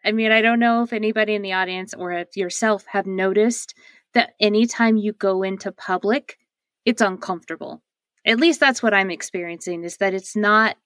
I 0.04 0.12
mean, 0.12 0.32
I 0.32 0.40
don't 0.40 0.60
know 0.60 0.82
if 0.82 0.92
anybody 0.92 1.34
in 1.34 1.42
the 1.42 1.52
audience 1.52 1.92
or 1.92 2.12
if 2.12 2.36
yourself 2.36 2.86
have 2.86 3.06
noticed 3.06 3.74
that 4.14 4.32
anytime 4.40 4.96
you 4.96 5.12
go 5.12 5.42
into 5.42 5.72
public, 5.72 6.38
it's 6.84 7.02
uncomfortable. 7.02 7.82
At 8.24 8.38
least 8.38 8.60
that's 8.60 8.82
what 8.82 8.94
I'm 8.94 9.10
experiencing 9.10 9.84
is 9.84 9.98
that 9.98 10.14
it's 10.14 10.34
not 10.34 10.76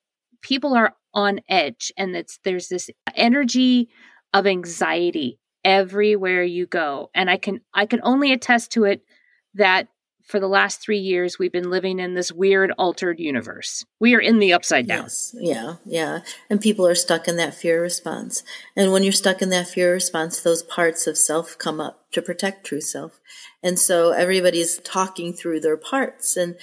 people 0.42 0.74
are 0.74 0.94
on 1.14 1.40
edge 1.48 1.92
and 1.96 2.14
it's 2.14 2.38
there's 2.44 2.68
this 2.68 2.90
energy 3.14 3.88
of 4.32 4.46
anxiety 4.46 5.38
everywhere 5.64 6.44
you 6.44 6.66
go 6.66 7.08
and 7.14 7.30
i 7.30 7.36
can 7.36 7.60
i 7.72 7.86
can 7.86 8.00
only 8.02 8.32
attest 8.32 8.70
to 8.70 8.84
it 8.84 9.02
that 9.54 9.88
for 10.24 10.40
the 10.40 10.48
last 10.48 10.80
three 10.80 10.98
years 10.98 11.38
we've 11.38 11.52
been 11.52 11.70
living 11.70 12.00
in 12.00 12.14
this 12.14 12.32
weird 12.32 12.72
altered 12.78 13.20
universe. 13.20 13.84
We 14.00 14.14
are 14.14 14.20
in 14.20 14.38
the 14.38 14.54
upside 14.54 14.86
down. 14.86 15.04
Yes. 15.04 15.34
Yeah. 15.38 15.76
Yeah. 15.84 16.20
And 16.48 16.60
people 16.60 16.86
are 16.86 16.94
stuck 16.94 17.28
in 17.28 17.36
that 17.36 17.54
fear 17.54 17.80
response. 17.80 18.42
And 18.74 18.90
when 18.90 19.02
you're 19.02 19.12
stuck 19.12 19.42
in 19.42 19.50
that 19.50 19.68
fear 19.68 19.92
response 19.92 20.40
those 20.40 20.62
parts 20.62 21.06
of 21.06 21.18
self 21.18 21.58
come 21.58 21.80
up 21.80 22.10
to 22.12 22.22
protect 22.22 22.66
true 22.66 22.80
self. 22.80 23.20
And 23.62 23.78
so 23.78 24.12
everybody's 24.12 24.78
talking 24.78 25.34
through 25.34 25.60
their 25.60 25.76
parts 25.76 26.36
and 26.36 26.56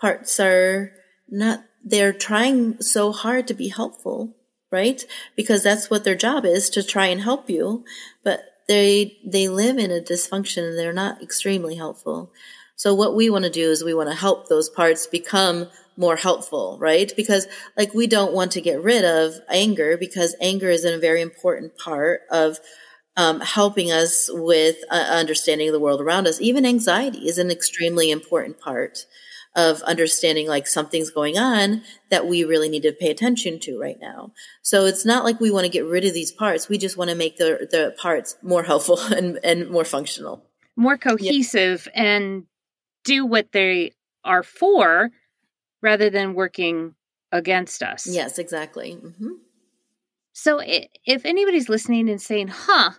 parts 0.00 0.38
are 0.40 0.92
not 1.28 1.64
they're 1.84 2.12
trying 2.12 2.80
so 2.80 3.12
hard 3.12 3.46
to 3.46 3.54
be 3.54 3.68
helpful, 3.68 4.34
right? 4.72 5.04
Because 5.36 5.62
that's 5.62 5.90
what 5.90 6.04
their 6.04 6.14
job 6.14 6.44
is 6.44 6.70
to 6.70 6.82
try 6.82 7.06
and 7.06 7.20
help 7.20 7.48
you, 7.50 7.84
but 8.24 8.40
they 8.66 9.18
they 9.24 9.48
live 9.48 9.78
in 9.78 9.90
a 9.90 10.00
dysfunction 10.00 10.66
and 10.66 10.78
they're 10.78 10.92
not 10.92 11.22
extremely 11.22 11.76
helpful. 11.76 12.32
So 12.76 12.94
what 12.94 13.14
we 13.14 13.30
want 13.30 13.44
to 13.44 13.50
do 13.50 13.70
is 13.70 13.84
we 13.84 13.94
want 13.94 14.10
to 14.10 14.16
help 14.16 14.48
those 14.48 14.68
parts 14.68 15.06
become 15.06 15.68
more 15.96 16.16
helpful, 16.16 16.76
right? 16.80 17.12
Because 17.16 17.46
like 17.76 17.94
we 17.94 18.06
don't 18.06 18.32
want 18.32 18.52
to 18.52 18.60
get 18.60 18.82
rid 18.82 19.04
of 19.04 19.34
anger 19.48 19.96
because 19.96 20.34
anger 20.40 20.68
is 20.68 20.84
a 20.84 20.98
very 20.98 21.20
important 21.20 21.78
part 21.78 22.22
of 22.30 22.58
um, 23.16 23.40
helping 23.40 23.92
us 23.92 24.28
with 24.32 24.76
uh, 24.90 24.94
understanding 24.94 25.70
the 25.70 25.78
world 25.78 26.00
around 26.00 26.26
us. 26.26 26.40
Even 26.40 26.66
anxiety 26.66 27.28
is 27.28 27.38
an 27.38 27.50
extremely 27.50 28.10
important 28.10 28.58
part 28.58 29.06
of 29.56 29.82
understanding 29.82 30.48
like 30.48 30.66
something's 30.66 31.10
going 31.10 31.38
on 31.38 31.82
that 32.10 32.26
we 32.26 32.42
really 32.42 32.68
need 32.68 32.82
to 32.82 32.92
pay 32.92 33.10
attention 33.10 33.60
to 33.60 33.78
right 33.78 33.98
now. 34.00 34.32
So 34.62 34.84
it's 34.86 35.04
not 35.04 35.22
like 35.22 35.38
we 35.38 35.52
want 35.52 35.64
to 35.64 35.70
get 35.70 35.84
rid 35.84 36.04
of 36.04 36.12
these 36.12 36.32
parts. 36.32 36.68
We 36.68 36.76
just 36.76 36.96
want 36.96 37.10
to 37.10 37.16
make 37.16 37.36
the, 37.36 37.68
the 37.70 37.94
parts 37.96 38.36
more 38.42 38.64
helpful 38.64 38.98
and, 39.12 39.38
and 39.44 39.70
more 39.70 39.84
functional. 39.84 40.44
More 40.76 40.98
cohesive 40.98 41.86
yeah. 41.94 42.02
and 42.02 42.46
do 43.04 43.24
what 43.26 43.52
they 43.52 43.92
are 44.24 44.42
for 44.42 45.10
rather 45.82 46.10
than 46.10 46.34
working 46.34 46.94
against 47.30 47.82
us. 47.82 48.06
Yes, 48.06 48.38
exactly. 48.38 48.96
Mm-hmm. 48.96 49.32
So 50.32 50.60
if 50.64 51.24
anybody's 51.24 51.68
listening 51.68 52.08
and 52.08 52.20
saying, 52.20 52.48
huh, 52.48 52.90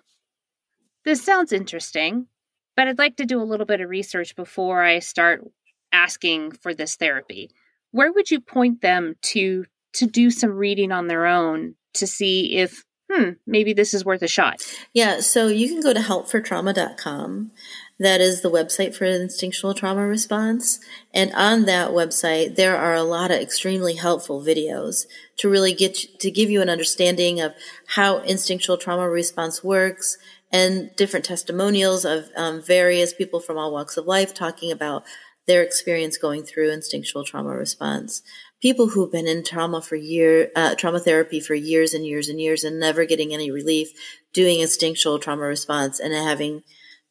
this 1.04 1.24
sounds 1.24 1.52
interesting, 1.52 2.28
but 2.76 2.88
I'd 2.88 2.98
like 2.98 3.18
to 3.18 3.26
do 3.26 3.42
a 3.42 3.44
little 3.44 3.66
bit 3.66 3.82
of 3.82 3.90
research 3.90 4.36
before 4.36 4.82
I 4.84 5.00
start 5.00 5.44
asking 5.92 6.52
for 6.52 6.74
this 6.74 6.96
therapy, 6.96 7.52
where 7.92 8.12
would 8.12 8.32
you 8.32 8.40
point 8.40 8.82
them 8.82 9.16
to 9.24 9.66
to 9.94 10.06
do 10.06 10.30
some 10.30 10.52
reading 10.52 10.92
on 10.92 11.08
their 11.08 11.26
own 11.26 11.76
to 11.94 12.06
see 12.06 12.58
if 12.58 12.84
hmm, 13.12 13.32
maybe 13.48 13.74
this 13.74 13.94
is 13.94 14.04
worth 14.04 14.22
a 14.22 14.28
shot? 14.28 14.62
Yeah, 14.94 15.22
so 15.22 15.48
you 15.48 15.70
can 15.70 15.82
go 15.82 15.94
to 15.94 16.00
helpfortrauma.com. 16.00 17.52
That 17.98 18.20
is 18.20 18.42
the 18.42 18.52
website 18.52 18.94
for 18.94 19.06
instinctual 19.06 19.74
trauma 19.74 20.06
response. 20.06 20.80
And 21.14 21.32
on 21.34 21.64
that 21.66 21.92
website, 21.92 22.56
there 22.56 22.76
are 22.76 22.94
a 22.94 23.04
lot 23.04 23.32
of 23.32 23.40
extremely 23.40 23.96
helpful 23.96 24.42
videos 24.42 25.06
to 25.38 25.50
really 25.50 25.74
get 25.74 25.96
to 26.20 26.30
give 26.30 26.50
you 26.50 26.62
an 26.62 26.70
understanding 26.70 27.40
of 27.40 27.54
how 27.88 28.18
instinctual 28.20 28.78
trauma 28.78 29.10
response 29.10 29.64
works 29.64 30.18
and 30.52 30.94
different 30.96 31.26
testimonials 31.26 32.04
of 32.04 32.30
um, 32.36 32.62
various 32.62 33.14
people 33.14 33.40
from 33.40 33.58
all 33.58 33.72
walks 33.72 33.98
of 33.98 34.06
life 34.06 34.34
talking 34.34 34.72
about 34.72 35.04
their 35.48 35.62
experience 35.62 36.18
going 36.18 36.44
through 36.44 36.72
instinctual 36.72 37.24
trauma 37.24 37.50
response. 37.50 38.22
People 38.62 38.90
who've 38.90 39.12
been 39.12 39.28
in 39.28 39.44
trauma 39.44 39.82
for 39.82 39.96
year, 39.96 40.50
uh, 40.56 40.76
trauma 40.76 41.00
therapy 41.00 41.40
for 41.40 41.54
years 41.54 41.94
and 41.94 42.06
years 42.06 42.30
and 42.30 42.42
years 42.42 42.64
and 42.64 42.80
never 42.80 43.06
getting 43.06 43.34
any 43.34 43.52
relief, 43.52 43.90
doing 44.34 44.60
instinctual 44.60 45.20
trauma 45.20 45.44
response 45.44 46.00
and 46.00 46.14
having, 46.14 46.64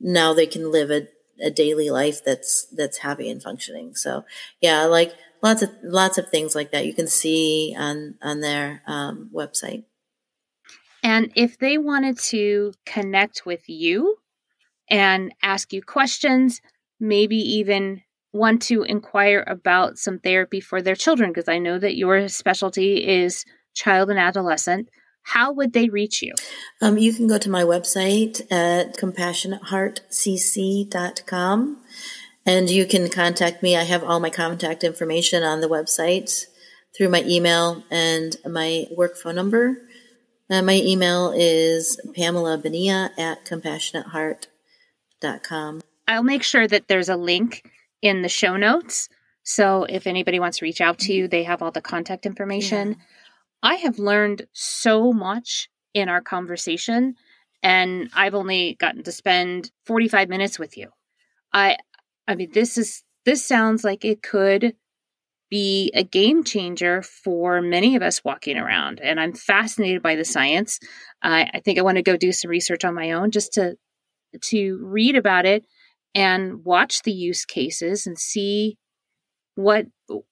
now 0.05 0.35
they 0.35 0.47
can 0.47 0.71
live 0.71 0.91
a, 0.91 1.09
a 1.43 1.51
daily 1.51 1.89
life 1.89 2.23
that's, 2.25 2.67
that's 2.67 2.99
happy 2.99 3.31
and 3.31 3.43
functioning. 3.43 3.95
So 3.95 4.25
yeah, 4.61 4.85
like 4.85 5.15
lots 5.43 5.63
of, 5.63 5.71
lots 5.83 6.19
of 6.19 6.29
things 6.29 6.55
like 6.55 6.71
that 6.73 6.87
you 6.87 6.93
can 6.93 7.09
see 7.09 7.75
on, 7.77 8.17
on 8.23 8.41
their 8.41 8.83
um, 8.87 9.31
website. 9.35 9.85
And 11.03 11.33
if 11.35 11.59
they 11.59 11.79
wanted 11.79 12.19
to 12.31 12.75
connect 12.87 13.45
with 13.45 13.69
you 13.69 14.17
and 14.89 15.35
ask 15.43 15.73
you 15.73 15.83
questions, 15.83 16.61
maybe 17.01 17.37
even 17.37 18.03
want 18.33 18.63
to 18.63 18.83
inquire 18.83 19.45
about 19.47 19.99
some 19.99 20.19
therapy 20.19 20.61
for 20.61 20.83
their 20.83 20.97
children, 20.97 21.31
because 21.31 21.49
I 21.49 21.59
know 21.59 21.79
that 21.79 21.97
your 21.97 22.29
specialty 22.29 23.07
is 23.07 23.45
child 23.75 24.11
and 24.11 24.19
adolescent, 24.19 24.89
how 25.25 25.51
would 25.53 25.73
they 25.73 25.89
reach 25.89 26.23
you? 26.23 26.35
Um, 26.81 26.97
you 26.99 27.13
can 27.13 27.27
go 27.27 27.39
to 27.39 27.51
my 27.51 27.65
website 27.65 28.41
at 28.53 28.97
compassionateheartcc.com 28.97 31.79
and 32.47 32.71
you 32.71 32.87
can 32.87 33.09
contact 33.09 33.61
me. 33.63 33.75
I 33.77 33.85
have 33.85 34.05
all 34.05 34.21
my 34.21 34.29
contact 34.31 34.85
information 34.85 35.43
on 35.43 35.61
the 35.61 35.69
website 35.69 36.45
through 36.97 37.09
my 37.09 37.25
email 37.27 37.83
and 37.91 38.37
my 38.45 38.87
work 38.97 39.17
phone 39.17 39.35
number. 39.35 39.79
Uh, 40.51 40.63
my 40.63 40.75
email 40.75 41.33
is 41.35 41.99
Pamela 42.15 42.59
Bonilla 42.59 43.11
at 43.17 43.47
compassionateheart.com. 43.47 45.81
I'll 46.07 46.23
make 46.23 46.43
sure 46.43 46.69
that 46.69 46.87
there's 46.87 47.09
a 47.09 47.17
link 47.17 47.67
in 48.03 48.21
the 48.21 48.29
show 48.29 48.59
notes. 48.59 49.09
So 49.43 49.85
if 49.85 50.07
anybody 50.07 50.39
wants 50.39 50.59
to 50.59 50.67
reach 50.67 50.83
out 50.83 50.99
to 51.01 51.13
you, 51.15 51.29
they 51.29 51.45
have 51.45 51.63
all 51.63 51.71
the 51.71 51.81
contact 51.81 52.27
information. 52.27 52.91
Yeah. 52.91 52.97
I 53.65 53.77
have 53.77 53.99
learned 53.99 54.47
so 54.53 55.13
much 55.13 55.71
in 55.95 56.11
our 56.11 56.21
conversation, 56.21 57.15
and 57.63 58.11
I've 58.15 58.35
only 58.35 58.77
gotten 58.79 59.03
to 59.05 59.11
spend 59.11 59.71
45 59.87 60.29
minutes 60.29 60.59
with 60.59 60.77
you. 60.77 60.91
I 61.53 61.79
I 62.29 62.35
mean 62.35 62.51
this 62.53 62.77
is 62.77 63.03
this 63.25 63.45
sounds 63.45 63.83
like 63.83 64.05
it 64.05 64.23
could 64.23 64.77
be 65.51 65.91
a 65.95 66.05
game 66.05 66.45
changer 66.45 67.01
for 67.03 67.63
many 67.63 67.97
of 67.97 68.03
us 68.03 68.23
walking 68.23 68.59
around. 68.59 69.01
And 69.01 69.19
I'm 69.19 69.33
fascinated 69.33 70.03
by 70.03 70.17
the 70.17 70.25
science. 70.25 70.79
Uh, 71.23 71.45
I 71.55 71.61
think 71.65 71.79
I 71.79 71.83
want 71.83 71.97
to 71.97 72.03
go 72.03 72.17
do 72.17 72.33
some 72.33 72.51
research 72.51 72.85
on 72.85 72.95
my 72.95 73.13
own 73.13 73.31
just 73.31 73.55
to 73.55 73.77
to 74.43 74.79
read 74.83 75.17
about 75.17 75.47
it 75.47 75.65
and 76.15 76.65
watch 76.65 77.03
the 77.03 77.13
use 77.13 77.45
cases 77.47 78.07
and 78.07 78.19
see 78.19 78.77
what 79.55 79.87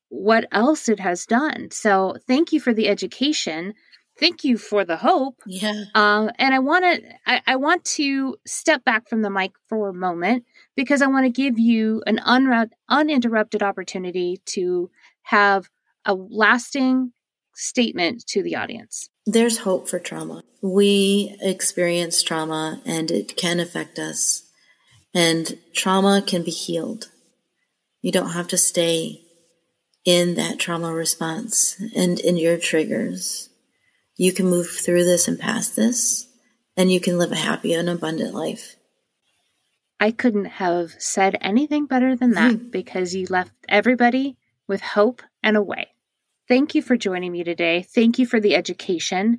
what 0.09 0.47
else 0.53 0.89
it 0.89 1.01
has 1.01 1.25
done. 1.25 1.71
So 1.71 2.17
thank 2.27 2.53
you 2.53 2.61
for 2.61 2.75
the 2.75 2.89
education. 2.89 3.75
Thank 4.19 4.45
you 4.45 4.59
for 4.59 4.85
the 4.85 4.97
hope. 4.97 5.41
Yeah. 5.47 5.85
Um, 5.95 6.31
and 6.39 6.55
I 6.55 6.59
want 6.59 6.85
to 6.85 7.03
I, 7.27 7.41
I, 7.47 7.57
want 7.57 7.85
to 7.97 8.37
step 8.47 8.85
back 8.85 9.09
from 9.09 9.23
the 9.23 9.31
mic 9.31 9.53
for 9.69 9.89
a 9.89 9.95
moment 9.95 10.45
because 10.77 11.01
I 11.01 11.07
want 11.07 11.25
to 11.25 11.31
give 11.31 11.59
you 11.59 12.03
an 12.07 12.19
un- 12.19 12.71
uninterrupted 12.91 13.63
opportunity 13.63 14.41
to 14.47 14.91
have 15.23 15.71
a 16.05 16.15
lasting 16.15 17.13
statement 17.55 18.27
to 18.27 18.43
the 18.43 18.57
audience. 18.57 19.09
There's 19.27 19.59
hope 19.59 19.89
for 19.89 19.99
trauma. 19.99 20.43
We 20.61 21.37
experience 21.41 22.23
trauma 22.23 22.83
and 22.85 23.11
it 23.11 23.37
can 23.37 23.61
affect 23.61 23.99
us. 23.99 24.43
And 25.15 25.59
trauma 25.75 26.23
can 26.27 26.43
be 26.43 26.51
healed. 26.51 27.12
You 28.03 28.13
don't 28.13 28.31
have 28.33 28.49
to 28.49 28.59
stay 28.59 29.23
in 30.05 30.35
that 30.35 30.59
trauma 30.59 30.93
response 30.93 31.81
and 31.95 32.19
in 32.19 32.37
your 32.37 32.59
triggers. 32.59 33.49
You 34.17 34.33
can 34.33 34.47
move 34.47 34.69
through 34.69 35.05
this 35.05 35.29
and 35.29 35.39
past 35.39 35.77
this, 35.77 36.27
and 36.77 36.93
you 36.93 37.01
can 37.01 37.17
live 37.17 37.33
a 37.33 37.37
happy 37.37 37.73
and 37.73 37.89
abundant 37.89 38.35
life. 38.35 38.77
I 40.01 40.11
couldn't 40.11 40.47
have 40.47 40.91
said 40.99 41.39
anything 41.41 41.87
better 41.87 42.17
than 42.17 42.33
that 42.33 42.55
mm-hmm. 42.55 42.71
because 42.71 43.15
you 43.15 43.27
left 43.31 43.53
everybody 43.69 44.37
with 44.67 44.81
hope 44.81 45.23
and 45.45 45.57
a 45.57 45.63
way. 45.63 45.89
Thank 46.49 46.75
you 46.75 46.83
for 46.83 46.97
joining 46.97 47.31
me 47.31 47.45
today. 47.45 47.83
Thank 47.83 48.19
you 48.19 48.27
for 48.27 48.41
the 48.41 48.57
education. 48.57 49.39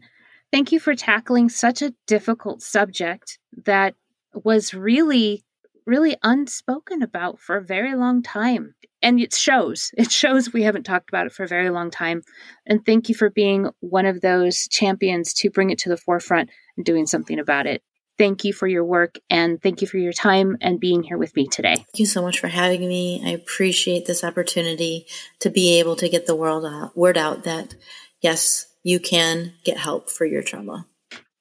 Thank 0.53 0.71
you 0.71 0.79
for 0.79 0.95
tackling 0.95 1.49
such 1.49 1.81
a 1.81 1.93
difficult 2.07 2.61
subject 2.61 3.39
that 3.65 3.95
was 4.33 4.73
really 4.73 5.43
really 5.85 6.17
unspoken 6.23 7.01
about 7.01 7.39
for 7.39 7.57
a 7.57 7.63
very 7.63 7.95
long 7.95 8.23
time. 8.23 8.75
And 9.01 9.19
it 9.19 9.33
shows. 9.33 9.91
It 9.97 10.11
shows 10.11 10.53
we 10.53 10.63
haven't 10.63 10.83
talked 10.83 11.09
about 11.09 11.27
it 11.27 11.33
for 11.33 11.43
a 11.43 11.47
very 11.47 11.69
long 11.69 11.91
time. 11.91 12.21
And 12.65 12.85
thank 12.85 13.09
you 13.09 13.15
for 13.15 13.29
being 13.29 13.69
one 13.79 14.05
of 14.05 14.21
those 14.21 14.67
champions 14.69 15.33
to 15.35 15.49
bring 15.49 15.69
it 15.69 15.79
to 15.79 15.89
the 15.89 15.97
forefront 15.97 16.49
and 16.77 16.85
doing 16.85 17.05
something 17.05 17.39
about 17.39 17.65
it. 17.65 17.83
Thank 18.17 18.43
you 18.43 18.53
for 18.53 18.67
your 18.67 18.85
work 18.85 19.15
and 19.29 19.61
thank 19.61 19.81
you 19.81 19.87
for 19.87 19.97
your 19.97 20.13
time 20.13 20.55
and 20.61 20.79
being 20.79 21.01
here 21.01 21.17
with 21.17 21.35
me 21.35 21.47
today. 21.47 21.75
Thank 21.75 21.99
you 21.99 22.05
so 22.05 22.21
much 22.21 22.39
for 22.39 22.47
having 22.47 22.81
me. 22.81 23.23
I 23.25 23.29
appreciate 23.29 24.05
this 24.05 24.23
opportunity 24.23 25.07
to 25.39 25.49
be 25.49 25.79
able 25.79 25.95
to 25.95 26.07
get 26.07 26.27
the 26.27 26.35
world 26.35 26.63
out, 26.63 26.95
word 26.95 27.17
out 27.17 27.43
that 27.45 27.75
yes, 28.21 28.67
you 28.83 28.99
can 28.99 29.53
get 29.63 29.77
help 29.77 30.11
for 30.11 30.25
your 30.25 30.43
trauma. 30.43 30.85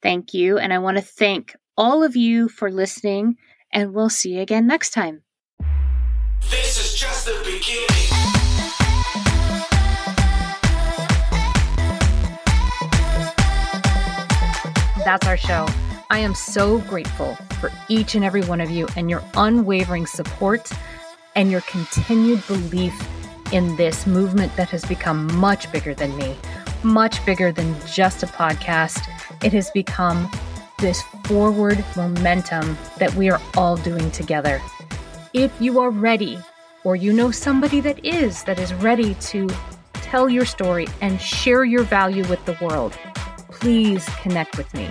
Thank 0.01 0.32
you. 0.32 0.59
And 0.59 0.72
I 0.72 0.78
want 0.78 0.97
to 0.97 1.03
thank 1.03 1.55
all 1.76 2.03
of 2.03 2.16
you 2.16 2.49
for 2.49 2.70
listening 2.70 3.36
and 3.72 3.94
we'll 3.94 4.10
see 4.10 4.34
you 4.34 4.40
again 4.40 4.66
next 4.66 4.90
time. 4.90 5.22
This 6.50 6.78
is 6.78 6.98
just 6.98 7.26
the 7.26 7.38
beginning. 7.44 7.88
That's 15.04 15.26
our 15.26 15.36
show. 15.36 15.66
I 16.10 16.18
am 16.18 16.34
so 16.34 16.78
grateful 16.80 17.36
for 17.60 17.72
each 17.88 18.14
and 18.14 18.24
every 18.24 18.42
one 18.42 18.60
of 18.60 18.70
you 18.70 18.86
and 18.96 19.08
your 19.08 19.22
unwavering 19.34 20.06
support 20.06 20.70
and 21.34 21.50
your 21.50 21.62
continued 21.62 22.46
belief 22.46 22.94
in 23.52 23.76
this 23.76 24.06
movement 24.06 24.54
that 24.56 24.70
has 24.70 24.84
become 24.84 25.32
much 25.38 25.70
bigger 25.72 25.94
than 25.94 26.16
me, 26.16 26.36
much 26.82 27.24
bigger 27.24 27.50
than 27.50 27.74
just 27.86 28.22
a 28.22 28.26
podcast. 28.26 29.08
It 29.42 29.52
has 29.52 29.70
become 29.70 30.30
this 30.83 31.01
forward 31.24 31.83
momentum 31.97 32.76
that 32.99 33.14
we 33.14 33.30
are 33.30 33.41
all 33.57 33.76
doing 33.76 34.11
together. 34.11 34.61
If 35.33 35.53
you 35.61 35.80
are 35.80 35.91
ready, 35.91 36.39
or 36.85 36.97
you 36.97 37.12
know 37.12 37.30
somebody 37.30 37.80
that 37.80 38.05
is, 38.05 38.43
that 38.45 38.59
is 38.59 38.74
ready 38.74 39.14
to 39.14 39.49
tell 39.95 40.28
your 40.28 40.45
story 40.45 40.89
and 41.01 41.20
share 41.20 41.64
your 41.64 41.85
value 41.85 42.26
with 42.28 42.45
the 42.45 42.59
world, 42.61 42.93
please 43.49 44.05
connect 44.20 44.59
with 44.59 44.74
me. 44.74 44.91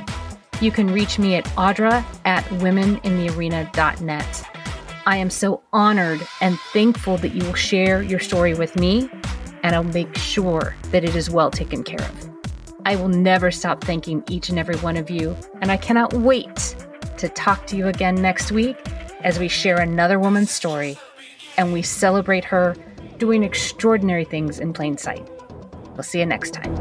You 0.61 0.71
can 0.71 0.87
reach 0.87 1.19
me 1.19 1.35
at 1.35 1.43
audra 1.57 2.05
at 2.23 2.45
womeninthearena.net. 2.45 4.49
I 5.05 5.17
am 5.17 5.29
so 5.29 5.61
honored 5.73 6.25
and 6.39 6.57
thankful 6.71 7.17
that 7.17 7.35
you 7.35 7.43
will 7.43 7.53
share 7.53 8.01
your 8.01 8.19
story 8.19 8.53
with 8.53 8.77
me, 8.77 9.09
and 9.63 9.75
I'll 9.75 9.83
make 9.83 10.15
sure 10.15 10.73
that 10.91 11.03
it 11.03 11.17
is 11.17 11.29
well 11.29 11.51
taken 11.51 11.83
care 11.83 12.01
of. 12.01 12.30
I 12.85 12.95
will 12.95 13.09
never 13.09 13.51
stop 13.51 13.83
thanking 13.83 14.23
each 14.29 14.49
and 14.49 14.57
every 14.57 14.77
one 14.77 14.97
of 14.97 15.09
you, 15.09 15.35
and 15.61 15.71
I 15.71 15.77
cannot 15.77 16.13
wait 16.13 16.75
to 17.17 17.29
talk 17.29 17.67
to 17.67 17.77
you 17.77 17.87
again 17.87 18.15
next 18.15 18.51
week 18.51 18.77
as 19.23 19.37
we 19.37 19.47
share 19.47 19.79
another 19.79 20.19
woman's 20.19 20.51
story 20.51 20.97
and 21.57 21.73
we 21.73 21.81
celebrate 21.81 22.43
her 22.45 22.75
doing 23.17 23.43
extraordinary 23.43 24.25
things 24.25 24.59
in 24.59 24.73
plain 24.73 24.97
sight. 24.97 25.29
We'll 25.93 26.03
see 26.03 26.19
you 26.19 26.25
next 26.25 26.53
time. 26.53 26.75